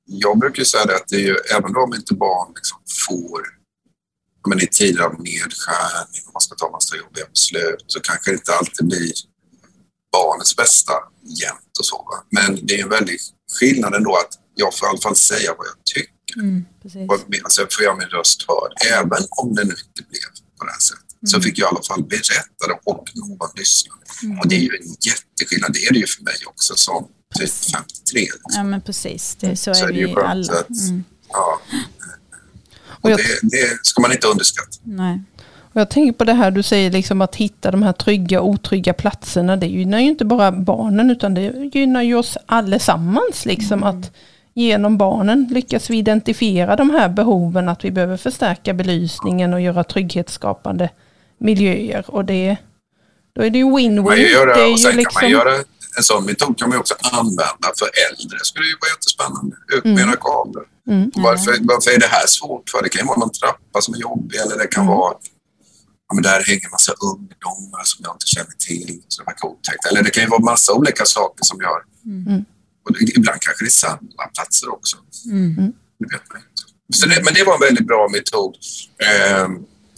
[0.04, 3.40] Jag brukar säga det att det är ju, även om inte barn liksom får,
[4.48, 8.34] men i tider av nedskärning och man ska ta massa jobbiga beslut så kanske det
[8.34, 9.12] inte alltid blir
[10.16, 10.92] barnets bästa
[11.44, 11.96] jämt och så.
[11.96, 12.16] Va?
[12.36, 13.18] Men det är en väldig
[13.58, 16.36] skillnad ändå att jag får i alla fall säga vad jag tycker.
[16.40, 17.10] Mm, precis.
[17.44, 20.72] Alltså jag får göra min röst hörd, även om det nu inte blev på det
[20.72, 21.04] här sättet.
[21.30, 24.00] Så fick jag i alla fall berätta det och någon lyssnade.
[24.40, 25.72] Och det är ju en jätteskillnad.
[25.72, 28.20] Det är det ju för mig också som typ 53.
[28.20, 28.40] Liksom.
[28.54, 30.52] Ja men precis, det, så, Så är är det ju alla.
[30.52, 31.60] att- Mm, Ja.
[32.86, 34.76] Och Och jag- det, det ska man inte underskatta.
[34.82, 35.22] nej.
[35.76, 38.92] Jag tänker på det här du säger, liksom att hitta de här trygga och otrygga
[38.94, 39.56] platserna.
[39.56, 43.46] Det gynnar ju inte bara barnen utan det gynnar ju oss allesammans.
[43.46, 44.12] Liksom, Att
[44.54, 49.84] genom barnen lyckas vi identifiera de här behoven, att vi behöver förstärka belysningen och göra
[49.84, 50.90] trygghetsskapande
[51.38, 52.04] miljöer.
[52.08, 52.56] Och det,
[53.36, 54.16] då är det ju win-win.
[54.16, 55.54] ju göra, Det är och ju sen liksom, kan man göra
[55.96, 58.38] en sån metod kan man också använda för äldre.
[58.38, 59.56] Det skulle ju vara jättespännande.
[59.76, 60.64] Ut med era kablar.
[60.88, 61.10] Mm.
[61.14, 62.70] Varför, varför är det här svårt?
[62.70, 64.96] För det kan ju vara någon trappa som är jobbig eller det kan Mm.
[64.96, 65.14] vara
[66.08, 69.02] ja, men där hänger massa ungdomar som jag inte känner till.
[69.08, 69.86] Så det verkar otäckt.
[69.86, 71.80] Eller det kan ju vara massa olika saker som gör.
[72.04, 72.44] Mm.
[72.84, 74.96] Och det, ibland kanske det är samma platser också.
[75.26, 75.54] Mm.
[75.98, 76.62] Det vet man inte.
[76.94, 78.56] Så det, men det var en väldigt bra metod.
[78.98, 79.48] Eh,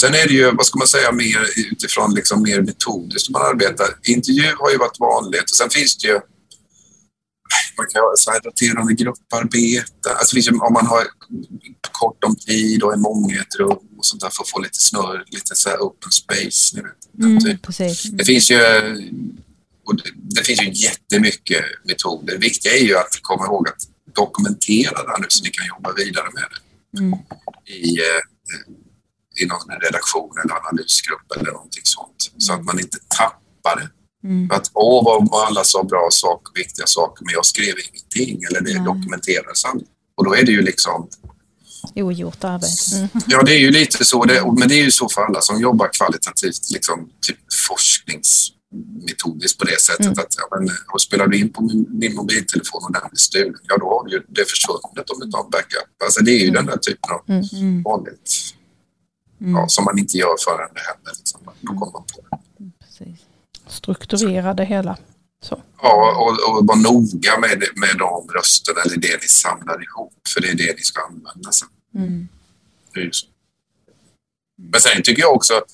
[0.01, 1.41] sen är det ju, vad ska man säga, mer
[1.73, 3.87] utifrån liksom mer metodiskt man arbetar.
[4.03, 6.21] Intervju har ju varit vanligt och sen finns det ju
[7.77, 10.09] man kan göra så här roterande grupparbete.
[10.19, 11.05] Alltså om man har
[11.93, 14.59] kort om tid och är många i ett rum och sånt där för att få
[14.59, 16.77] lite snurr, lite så här open space.
[16.77, 16.93] Ni vet,
[17.45, 18.03] Mm, precis.
[18.03, 18.61] Det finns ju,
[19.87, 22.33] och det, det finns ju jättemycket metoder.
[22.33, 23.83] Det viktiga är ju att komma ihåg att
[24.17, 26.61] dokumentera det här nu så ni kan jobba vidare med det
[26.99, 27.13] Mm.
[27.67, 28.23] i, eh,
[29.43, 32.33] i någon redaktion eller analysgrupp eller någonting sånt.
[32.39, 33.89] Så att man inte tappar det.
[34.27, 34.51] Mm.
[34.51, 38.61] Att åh, vad, vad alla sa bra saker, viktiga saker, men jag skrev ingenting eller
[38.61, 38.85] det Nej.
[38.85, 39.89] dokumenterades aldrig.
[40.17, 41.09] Och då är det ju liksom,
[41.95, 42.97] ogjort arbete.
[42.97, 43.09] Mm.
[43.27, 44.25] Ja, det är ju lite så.
[44.25, 49.65] Det, men det är ju så för alla som jobbar kvalitativt, liksom, typ forskningsmetodiskt på
[49.65, 50.19] det sättet mm.
[50.19, 53.61] att ja, men, och spelar du in på min, din mobiltelefon och den blir stulen,
[53.63, 56.03] ja då har du ju det försvunnet om du inte har backup.
[56.05, 56.55] Alltså, det är ju mm.
[56.55, 57.45] den där typen av mm.
[57.53, 57.83] mm.
[57.83, 58.31] vanligt
[59.39, 59.69] ja, mm.
[59.69, 61.13] som man inte gör förrän det händer.
[61.19, 61.41] Liksom.
[61.61, 62.39] Då kommer man på det.
[62.85, 63.27] Precis.
[63.67, 64.97] Strukturera det hela.
[65.43, 65.63] Så.
[65.83, 70.41] Ja, och, och vara noga med, med de rösterna eller det ni samlar ihop, för
[70.41, 71.69] det är det ni ska använda sen.
[71.95, 72.29] Mm.
[74.59, 75.71] Men sen tycker jag också att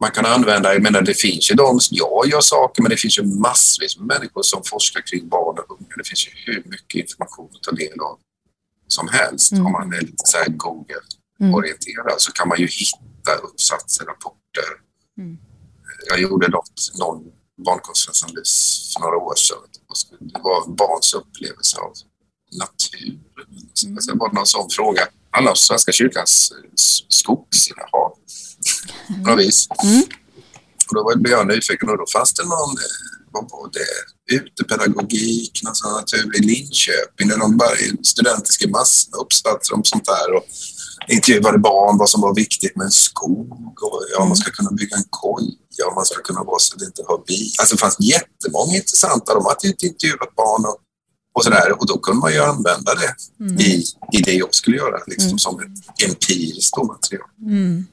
[0.00, 3.18] man kan använda, jag menar det finns ju de, jag gör saker, men det finns
[3.18, 5.96] ju massvis med människor som forskar kring barn och unga.
[5.96, 8.18] Det finns ju hur mycket information att ta del av
[8.88, 9.52] som helst.
[9.52, 9.66] Mm.
[9.66, 12.18] Om man är lite så här Google-orienterad mm.
[12.18, 14.70] så kan man ju hitta uppsatser, rapporter.
[15.18, 15.38] Mm.
[16.08, 17.24] Jag gjorde något, någon
[17.64, 19.58] barnkonsekvensanalys för några år sedan.
[20.20, 21.92] Det var barns upplevelse av
[22.58, 23.20] natur.
[23.84, 24.18] Mm.
[24.18, 25.02] Var det någon sån fråga.
[25.30, 26.52] Alla om Svenska kyrkans
[27.08, 28.12] skogsinnehav
[29.24, 29.68] på något vis.
[29.84, 30.02] Mm.
[30.88, 35.60] Och då blev jag nyfiken och då fanns det någon, eh, vad var det, utepedagogik,
[35.64, 40.32] någon sån natur i Linköping där de bara studenter skrev massor uppsatser om sånt där
[40.36, 40.44] och
[41.08, 44.96] intervjuade barn vad som var viktigt med en skog och ja, man ska kunna bygga
[44.96, 47.52] en koja och man ska kunna vara så att det inte har bil.
[47.58, 50.78] Alltså det fanns jättemånga intressanta, de hade intervjuat barn och,
[51.34, 53.12] och sådär och då kunde man ju använda det
[53.44, 53.60] mm.
[53.60, 55.38] i, i det jag skulle göra liksom, mm.
[55.38, 57.28] som ett empiriskt material.
[57.40, 57.86] Mm.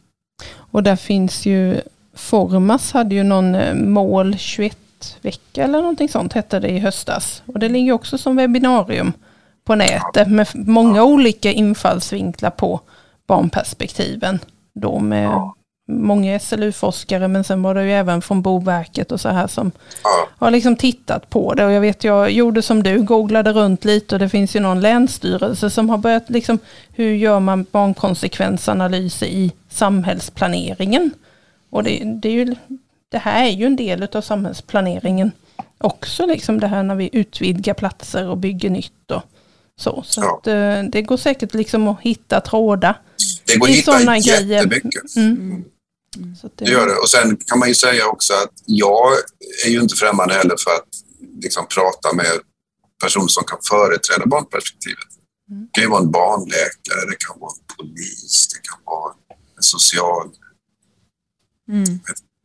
[0.71, 1.81] Och där finns ju,
[2.15, 4.77] Formas hade ju någon eh, mål 21
[5.21, 7.41] vecka eller någonting sånt hette det i höstas.
[7.45, 9.13] Och det ligger också som webbinarium
[9.65, 12.81] på nätet med många olika infallsvinklar på
[13.27, 14.39] barnperspektiven.
[14.73, 15.51] Då med
[15.89, 19.71] många SLU-forskare men sen var det ju även från Boverket och så här som
[20.38, 21.65] har liksom tittat på det.
[21.65, 24.82] Och jag vet jag gjorde som du, googlade runt lite och det finns ju någon
[24.82, 26.60] länsstyrelse som har börjat liksom
[26.93, 31.12] hur gör man barnkonsekvensanalyser i samhällsplaneringen.
[31.69, 32.56] Och det, det, är ju,
[33.10, 35.32] det här är ju en del av samhällsplaneringen
[35.78, 39.21] också, liksom det här när vi utvidgar platser och bygger nytt och
[39.78, 40.04] så.
[40.06, 40.38] Så ja.
[40.38, 43.02] att, eh, det går säkert liksom att hitta trådar.
[43.45, 45.15] Det går att hitta jättemycket.
[45.15, 45.63] Mm.
[46.17, 46.36] Mm.
[46.41, 46.65] Det...
[46.65, 46.95] det gör det.
[46.95, 49.12] Och sen kan man ju säga också att jag
[49.65, 50.89] är ju inte främmande heller för att
[51.41, 52.39] liksom prata med
[53.04, 55.10] personer som kan företräda barnperspektivet.
[55.52, 55.62] Mm.
[55.63, 59.13] Det kan ju vara en barnläkare, det kan vara en polis, det kan vara
[59.58, 60.30] en social...
[61.72, 62.00] Mm.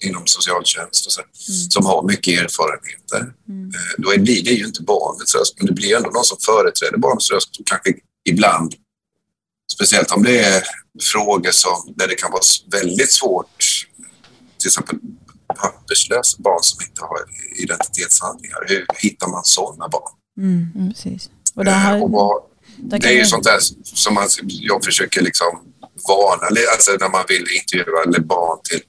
[0.04, 1.70] inom socialtjänst och så, mm.
[1.70, 3.34] som har mycket erfarenheter.
[3.48, 3.68] Mm.
[3.68, 6.98] Eh, då blir det ju inte barnets röst, men det blir ändå någon som företräder
[6.98, 8.74] barnets röst och kanske ibland,
[9.72, 10.62] speciellt om det är
[11.02, 13.58] frågor som, där det kan vara väldigt svårt,
[14.58, 14.98] till exempel
[15.56, 17.18] papperslösa barn som inte har
[17.62, 18.58] identitetshandlingar.
[18.68, 20.12] Hur hittar man sådana barn?
[20.38, 21.30] Mm, mm precis.
[21.54, 22.42] Och det, här, och vad,
[22.76, 25.60] det är ju sånt där som man, jag försöker liksom
[26.08, 28.80] varna, alltså när man vill intervjua barn till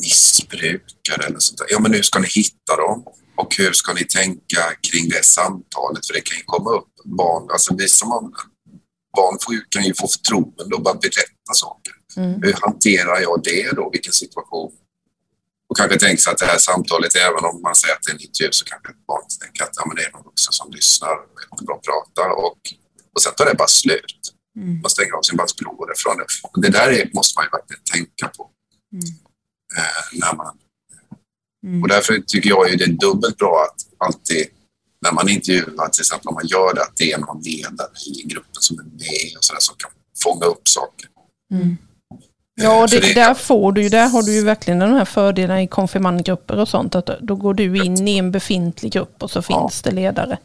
[0.00, 1.66] missbrukare eller sånt där.
[1.70, 3.04] Ja, men hur ska ni hitta dem?
[3.36, 6.06] Och hur ska ni tänka kring det samtalet?
[6.06, 8.22] För det kan ju komma upp barn, alltså vi som har
[9.18, 11.94] barn får, kan ju få förtroende och bara berätta saker.
[12.16, 12.42] Mm.
[12.42, 13.84] Hur hanterar jag det då?
[13.96, 14.72] Vilken situation?
[15.68, 18.14] Och kanske tänka sig att det här samtalet, även om man säger att det är
[18.14, 20.66] en intervju, så kanske ett barn tänker att ja, men det är någon vuxen som
[20.78, 22.60] lyssnar och jättebra pratar och,
[23.14, 24.22] och sen tar det bara slut.
[24.58, 24.80] Mm.
[24.82, 26.26] Man stänger av sin bandspelare från det.
[26.46, 28.42] Och det där är, måste man ju verkligen tänka på.
[28.96, 29.08] Mm.
[29.78, 30.52] Eh, när man,
[31.66, 31.82] mm.
[31.82, 34.42] Och därför tycker jag ju det är dubbelt bra att alltid
[35.02, 38.22] när man intervjuar, till exempel om man gör det, att det är någon ledare i
[38.22, 39.90] gruppen som är med och sådär som kan
[40.22, 41.08] fånga upp saker.
[41.54, 41.76] Mm.
[42.60, 45.58] Ja, det, det, där får du ju, där har du ju verkligen den här fördelen
[45.58, 49.42] i konfirmandgrupper och sånt, att då går du in i en befintlig grupp och så
[49.42, 49.90] finns ja.
[49.90, 50.38] det ledare.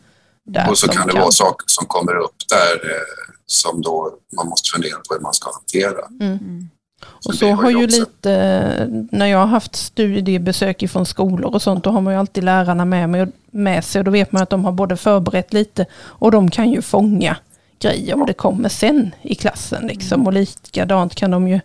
[0.45, 1.21] Där och så kan det kan...
[1.21, 5.33] vara saker som kommer upp där eh, som då man måste fundera på hur man
[5.33, 6.07] ska hantera.
[6.21, 6.69] Mm.
[7.05, 11.89] Och så har ju lite, när jag har haft studiebesök från skolor och sånt, då
[11.89, 14.65] har man ju alltid lärarna med, mig, med sig och då vet man att de
[14.65, 17.37] har både förberett lite och de kan ju fånga
[17.79, 19.87] grejer om det kommer sen i klassen.
[19.87, 20.27] Liksom.
[20.27, 21.59] Och likadant kan de ju,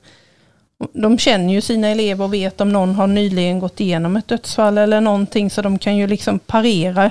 [0.92, 4.78] de känner ju sina elever och vet om någon har nyligen gått igenom ett dödsfall
[4.78, 7.10] eller någonting, så de kan ju liksom parera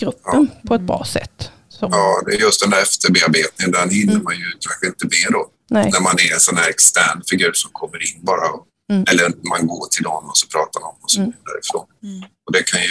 [0.00, 0.68] gruppen ja.
[0.68, 1.50] på ett bra sätt.
[1.68, 1.88] Så.
[1.92, 4.24] Ja, det är just den där efterbearbetningen, den hinner mm.
[4.24, 5.46] man ju kanske inte med då.
[5.70, 5.90] Nej.
[5.92, 8.48] När man är en sån här extern figur som kommer in bara.
[8.90, 9.04] Mm.
[9.10, 11.32] Eller man går till någon och så pratar man och så mm.
[11.44, 11.86] därifrån.
[12.02, 12.30] Mm.
[12.46, 12.88] Och det kan ju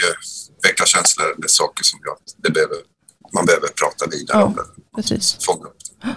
[0.64, 2.78] väcka känslor eller saker som gör att det behöver,
[3.34, 4.66] man behöver prata vidare ja, om det.
[4.96, 5.46] Precis.
[5.46, 6.16] Fånga upp det.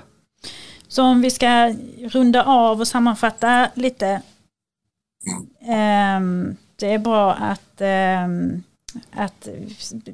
[0.89, 1.75] Så om vi ska
[2.13, 4.23] runda av och sammanfatta lite.
[5.27, 6.23] Mm.
[6.23, 7.81] Um, det är bra att
[8.25, 8.63] um,
[9.13, 9.49] att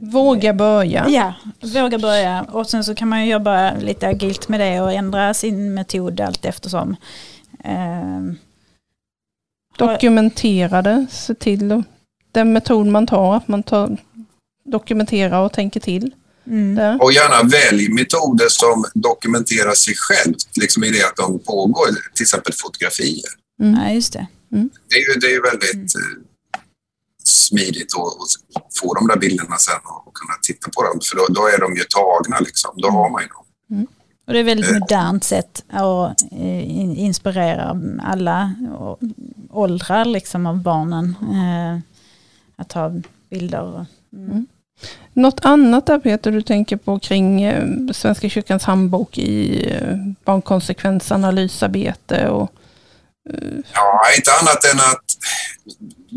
[0.01, 1.07] Våga börja.
[1.09, 2.43] Ja, våga börja.
[2.43, 6.21] Och sen så kan man ju jobba lite agilt med det och ändra sin metod
[6.21, 6.97] allt eftersom.
[7.65, 8.21] Eh,
[9.79, 11.83] Dokumentera det, se till
[12.33, 13.97] den metod man tar, att man tar,
[14.65, 16.11] dokumenterar och tänker till.
[16.47, 17.01] mm.
[17.01, 22.23] Och gärna välj metoder som dokumenterar sig självt, liksom i det att de pågår, till
[22.23, 23.31] exempel fotografier.
[23.57, 24.27] Ja, just det.
[24.89, 26.01] Det är ju, det är ju väldigt eh,
[27.43, 28.13] smidigt att,
[28.63, 31.47] att få de där bilderna sen och, och kunna titta på dem, för då, då
[31.49, 32.71] är de ju tagna liksom.
[32.77, 33.39] Då har man ju dem.
[34.27, 34.79] Och det är väldigt Eh.
[34.79, 38.55] modernt sätt att eh, in- inspirera alla
[39.51, 41.17] åldrar liksom av barnen.
[41.21, 41.79] Eh,
[42.57, 42.93] att ta
[43.31, 43.87] bilder.
[44.13, 44.47] Mm.
[45.13, 47.53] Något annat där Peter du tänker på kring
[47.95, 49.67] Svenska kyrkans handbok i
[50.25, 52.53] barnkonsekvensanalysarbete och
[53.75, 55.05] Ja, inte annat än att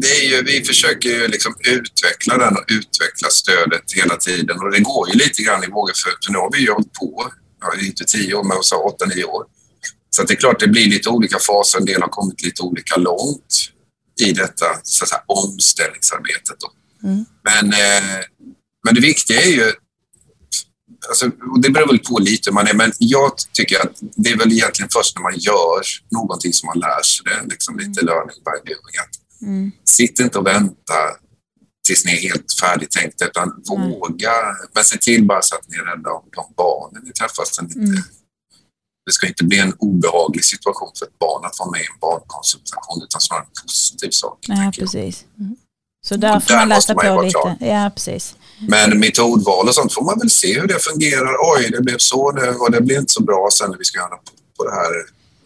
[0.01, 4.71] det är ju, vi försöker ju liksom utveckla den och utveckla stödet hela tiden och
[4.71, 7.31] det går ju lite grann i vågor för, för nu har vi ju hållit på,
[7.61, 9.45] ja, inte tio år men så åtta, nio år.
[10.09, 12.95] Så det är klart det blir lite olika faser, en del har kommit lite olika
[12.95, 13.71] långt
[14.21, 16.57] i detta så säga, omställningsarbetet.
[17.03, 17.25] Mm.
[17.43, 18.23] Men, eh,
[18.85, 19.73] men det viktiga är ju
[21.09, 24.29] Alltså, och det beror väl på lite hur man är, men jag tycker att det
[24.29, 25.81] är väl egentligen först när man gör
[26.11, 28.95] någonting som man lär sig det, liksom lite learning by doing.
[29.45, 29.71] Mm.
[29.83, 30.93] sitt inte och vänta
[31.87, 34.31] tills ni är helt färdigtänkta, utan våga.
[34.73, 37.43] Men se till bara så att ni är rädda om de barnen ni träffar.
[37.45, 38.03] Så ni inte, Mm.
[39.05, 41.99] Det ska inte bli en obehaglig situation för ett barn att vara med i en
[42.01, 44.37] barnkonsultation, utan snarare en positiv sak.
[44.47, 45.25] Ja, precis.
[45.39, 45.55] Mm.
[46.07, 47.39] Så där får där man måste läsa man på vara lite.
[47.39, 47.69] klar.
[47.69, 48.35] Ja, precis.
[48.69, 51.35] Men metodval och sånt får man väl se hur det fungerar.
[51.39, 53.97] Oj, det blev så nu och det blev inte så bra sen när vi ska
[53.99, 54.91] göra på, på det här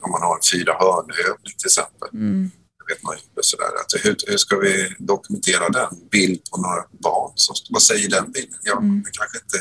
[0.02, 2.10] om man har en fyra hörnövning till exempel.
[2.14, 2.52] Mm.
[2.90, 3.66] Vet man ju sådär.
[3.82, 5.90] Att hur, hur ska vi dokumentera den?
[6.12, 7.32] Bild på några barn.
[7.36, 8.60] Som, vad säger den bilden?
[8.64, 9.04] Ja, Mm.
[9.06, 9.58] det kanske inte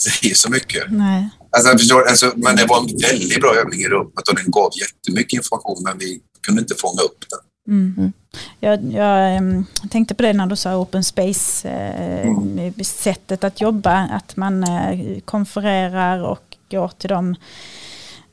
[0.20, 0.84] säger så mycket.
[0.90, 1.28] Nej.
[1.50, 4.70] Alltså, förstår, alltså, men det var en väldigt bra övning i rummet och den gav
[4.80, 7.40] jättemycket information men vi kunde inte fånga upp den.
[7.74, 7.94] Mm.
[7.98, 8.12] Mm.
[8.60, 12.74] Jag, jag em, tänkte på det när du sa open space, eh, Mm.
[12.84, 17.34] sättet att jobba, att man eh, konfererar och går till de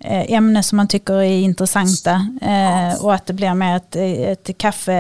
[0.06, 4.58] eh, ämnen som man tycker är intressanta eh, och att det blir mer ett, ett
[4.58, 4.94] kaffe,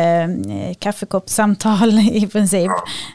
[0.49, 2.72] eh, kaffekoppssamtal i princip.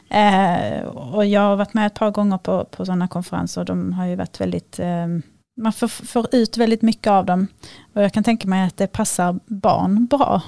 [0.09, 3.93] Eh, och jag har varit med ett par gånger på, på sådana konferenser och de
[3.93, 5.07] har ju varit väldigt eh,
[5.61, 7.47] man får, får ut väldigt mycket av dem.
[7.95, 10.41] Och jag kan tänka mig att det passar barn bra.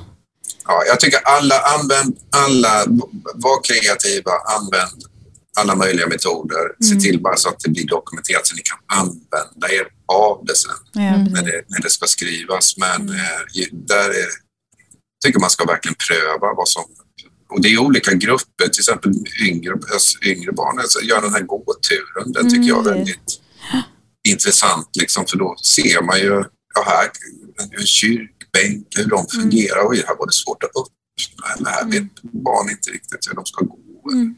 [0.67, 2.17] Ja, jag tycker alla använd,
[2.47, 2.83] alla,
[3.35, 5.03] var kreativa, använd
[5.59, 6.83] alla möjliga metoder.
[6.83, 7.03] Se Mm.
[7.03, 10.71] till bara så att det blir dokumenterat så ni kan använda er av det sen
[11.03, 11.23] Mm.
[11.23, 12.77] när, det, när det ska skrivas.
[12.77, 13.15] Men Mm.
[13.15, 14.27] eh, där är,
[15.25, 16.83] tycker man ska verkligen pröva vad som...
[17.49, 19.11] Och det är olika grupper, till exempel
[19.41, 20.79] yngre, alltså yngre barn.
[20.79, 22.97] Alltså, gör den här gåturen, den tycker jag är Mm.
[22.97, 23.39] väldigt
[24.29, 24.89] intressant.
[24.99, 26.43] Liksom, för då ser man ju,
[26.75, 27.09] ja, här,
[27.79, 29.87] en kyrkbänk, hur de fungerar.
[29.89, 31.47] Oj, här var det svårt att öppna.
[31.57, 33.77] Eller här vet barn inte riktigt hur de ska gå.
[34.11, 34.35] Mm.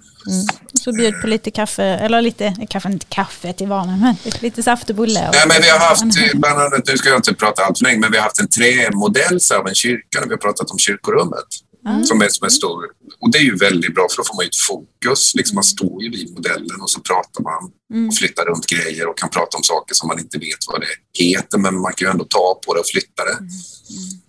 [0.83, 4.89] Så bjud på lite kaffe, eller lite, kanske inte kaffe till barnen, men lite saft
[4.89, 5.31] och bulle.
[5.33, 6.03] Nej, men vi har haft,
[6.35, 8.49] bland annat, nu ska jag inte prata allt för länge, men vi har haft en
[8.49, 11.45] trämodell av en kyrka när vi har pratat om kyrkorummet.
[11.87, 12.03] Mm.
[12.03, 12.83] Som är, som är stor.
[13.21, 15.35] Och det är ju väldigt bra för då får man ju ett fokus.
[15.35, 18.07] Liksom man står ju vid modellen och så pratar man Mm.
[18.09, 21.23] och flyttar runt grejer och kan prata om saker som man inte vet vad det
[21.23, 23.37] heter men man kan ju ändå ta på det och flytta det.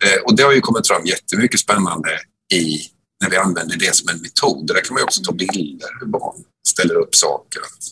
[0.06, 2.08] Eh, och det har ju kommit fram jättemycket spännande
[2.54, 2.80] i
[3.22, 4.66] när vi använder det som en metod.
[4.66, 7.60] Där kan man ju också ta bilder hur barn ställer upp saker.
[7.60, 7.84] Att,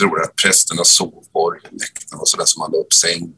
[0.00, 3.28] tror att prästerna sov på orgelläktaren och sådär som la upp sängar.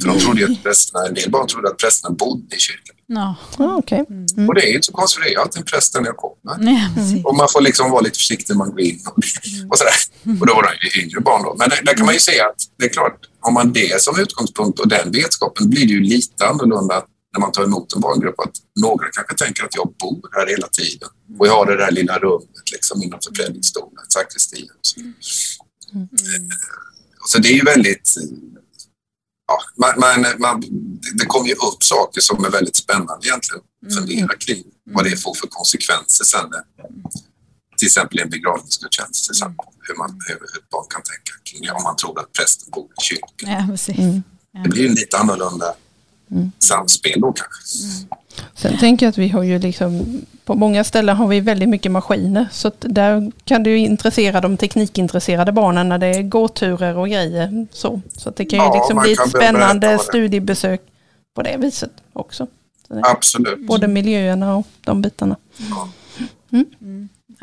[0.00, 2.96] För de trodde att prästerna, en del barn trodde att prästerna bodde i kyrkan.
[3.06, 4.04] Ja, Ja, okej.
[4.10, 4.48] Mm.
[4.48, 6.16] Och det är ju inte så konstigt, det är ju alltid en präst när jag
[6.16, 6.58] kommer.
[6.94, 7.24] precis.
[7.24, 9.18] Och man får liksom vara lite försiktig när man går in och,
[9.70, 9.94] och sådär.
[10.40, 11.54] Och då var det ju yngre barn då.
[11.58, 14.20] Men där, där kan man ju se att det är klart, om man det som
[14.20, 17.04] utgångspunkt och den vetskapen blir det ju lite annorlunda
[17.34, 18.40] när man tar emot en barngrupp.
[18.40, 21.08] Att några kanske tänker att jag bor här hela tiden
[21.38, 24.68] och jag har det där lilla rummet liksom innanför predikstolen, sakristian.
[24.80, 25.00] Så.
[27.26, 28.14] så det är ju väldigt...
[29.46, 30.60] Ja, man, man, man,
[31.14, 33.62] det kommer ju upp saker som är väldigt spännande egentligen.
[33.96, 36.50] Fundera kring vad det får för konsekvenser sen.
[37.78, 39.30] Till exempel i en begravningsgudstjänst.
[39.30, 42.88] exempel, Hur, man, hur, ett barn kan tänka kring om man tror att prästen bor
[43.00, 43.76] i kyrkan.
[43.86, 43.94] Ja.
[43.94, 44.22] Mm.
[44.64, 45.74] Det blir ju lite annorlunda
[46.58, 47.62] samspel då kanske.
[48.54, 51.92] Sen tänker jag att vi har ju liksom, på många ställen har vi väldigt mycket
[51.92, 52.46] maskiner.
[52.52, 57.08] Så att där kan det ju intressera de teknikintresserade barnen när det är gåturer och
[57.08, 57.66] grejer.
[57.72, 60.80] Så, så att det kan ju Ja, liksom bli ett spännande studiebesök
[61.34, 62.46] på det viset också.
[62.88, 63.66] Det, Absolut.
[63.66, 65.36] både miljöerna och de bitarna.
[65.56, 65.88] Ja.
[66.48, 66.64] Ja,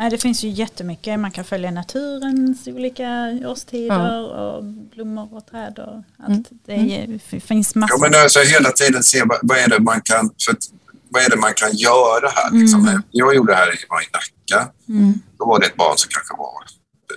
[0.02, 1.20] Nej, det finns ju jättemycket.
[1.20, 3.08] Man kan följa naturens olika
[3.46, 6.30] årstider och blommor och träd och allt.
[6.30, 6.44] Mm.
[6.66, 7.98] Det, är, det finns massor.
[8.00, 10.70] Ja, men alltså hela tiden se vad, vad är det man kan för, att-
[11.10, 12.52] vad är det man kan göra här.
[12.52, 12.88] Liksom.
[12.88, 13.02] Mm.
[13.12, 14.72] Jag gjorde det här i, var i Nacka.
[14.90, 15.14] Mm.
[15.38, 16.54] Då var det ett barn som kanske var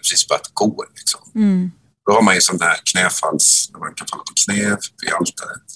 [0.00, 0.84] precis börjat gå.
[0.96, 1.20] Liksom.
[1.34, 1.70] Mm.
[2.06, 5.68] Då har man ju sån här knäfalls, där man kan falla på knä vid altaret.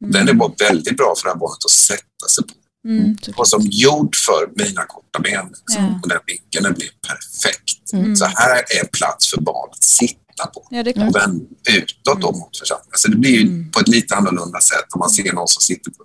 [0.00, 0.12] Mm.
[0.12, 2.54] Den är bara väldigt bra för det här barnet att sätta sig på.
[2.88, 3.16] Mm.
[3.26, 5.46] Det var som gjord för mina korta ben.
[5.48, 5.84] Liksom.
[5.84, 6.00] Ja.
[6.02, 7.92] Och den vinkeln den blir perfekt.
[7.92, 8.16] Mm.
[8.16, 10.66] Så här är en plats för barn att sitta på.
[10.70, 10.80] Ja.
[11.06, 12.92] Och vänd utåt då mot församlingen.
[12.98, 13.70] Så det blir ju Mm.
[13.70, 16.04] på ett lite annorlunda sätt om man ser någon som sitter på.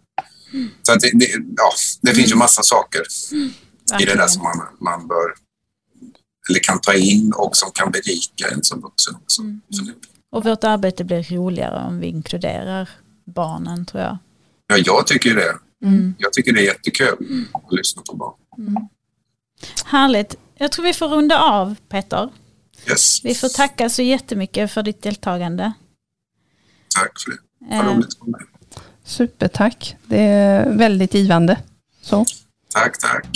[0.84, 1.28] Så att det, det,
[1.58, 1.72] ja,
[2.02, 3.02] det finns ju massa saker
[4.02, 5.34] i det där som man, man bör
[6.50, 9.42] eller kan ta in och som kan berika en som vuxen också.
[9.42, 9.62] Mm.
[10.32, 12.90] Och vårt arbete blir roligare om vi inkluderar
[13.26, 14.18] barnen tror jag.
[14.68, 15.56] ja, jag tycker det.
[15.84, 16.16] Mm.
[16.18, 18.88] Jag tycker det är jättekul att lyssna på barn.
[19.86, 20.36] Härligt.
[20.56, 22.30] Jag tror vi får runda av Peter.
[22.90, 23.26] Yes.
[23.26, 25.74] Vi får tacka så jättemycket för ditt deltagande.
[26.96, 27.38] Tack för det.
[27.78, 28.42] Vad Eh, roligt att vara med.
[29.04, 29.96] Supertack.
[30.06, 31.58] Det är väldigt givande.
[32.02, 32.26] Så.
[32.74, 33.28] Tack, tack.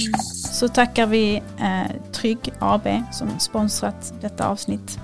[0.53, 4.99] Så tackar vi eh, Trygg AB som sponsrat detta avsnitt.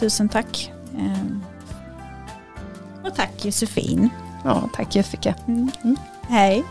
[0.00, 0.72] Tusen tack.
[0.98, 1.36] Eh,
[3.06, 4.08] och tack Josefin.
[4.44, 5.34] Ja, tack Jessica.
[6.28, 6.64] Hej.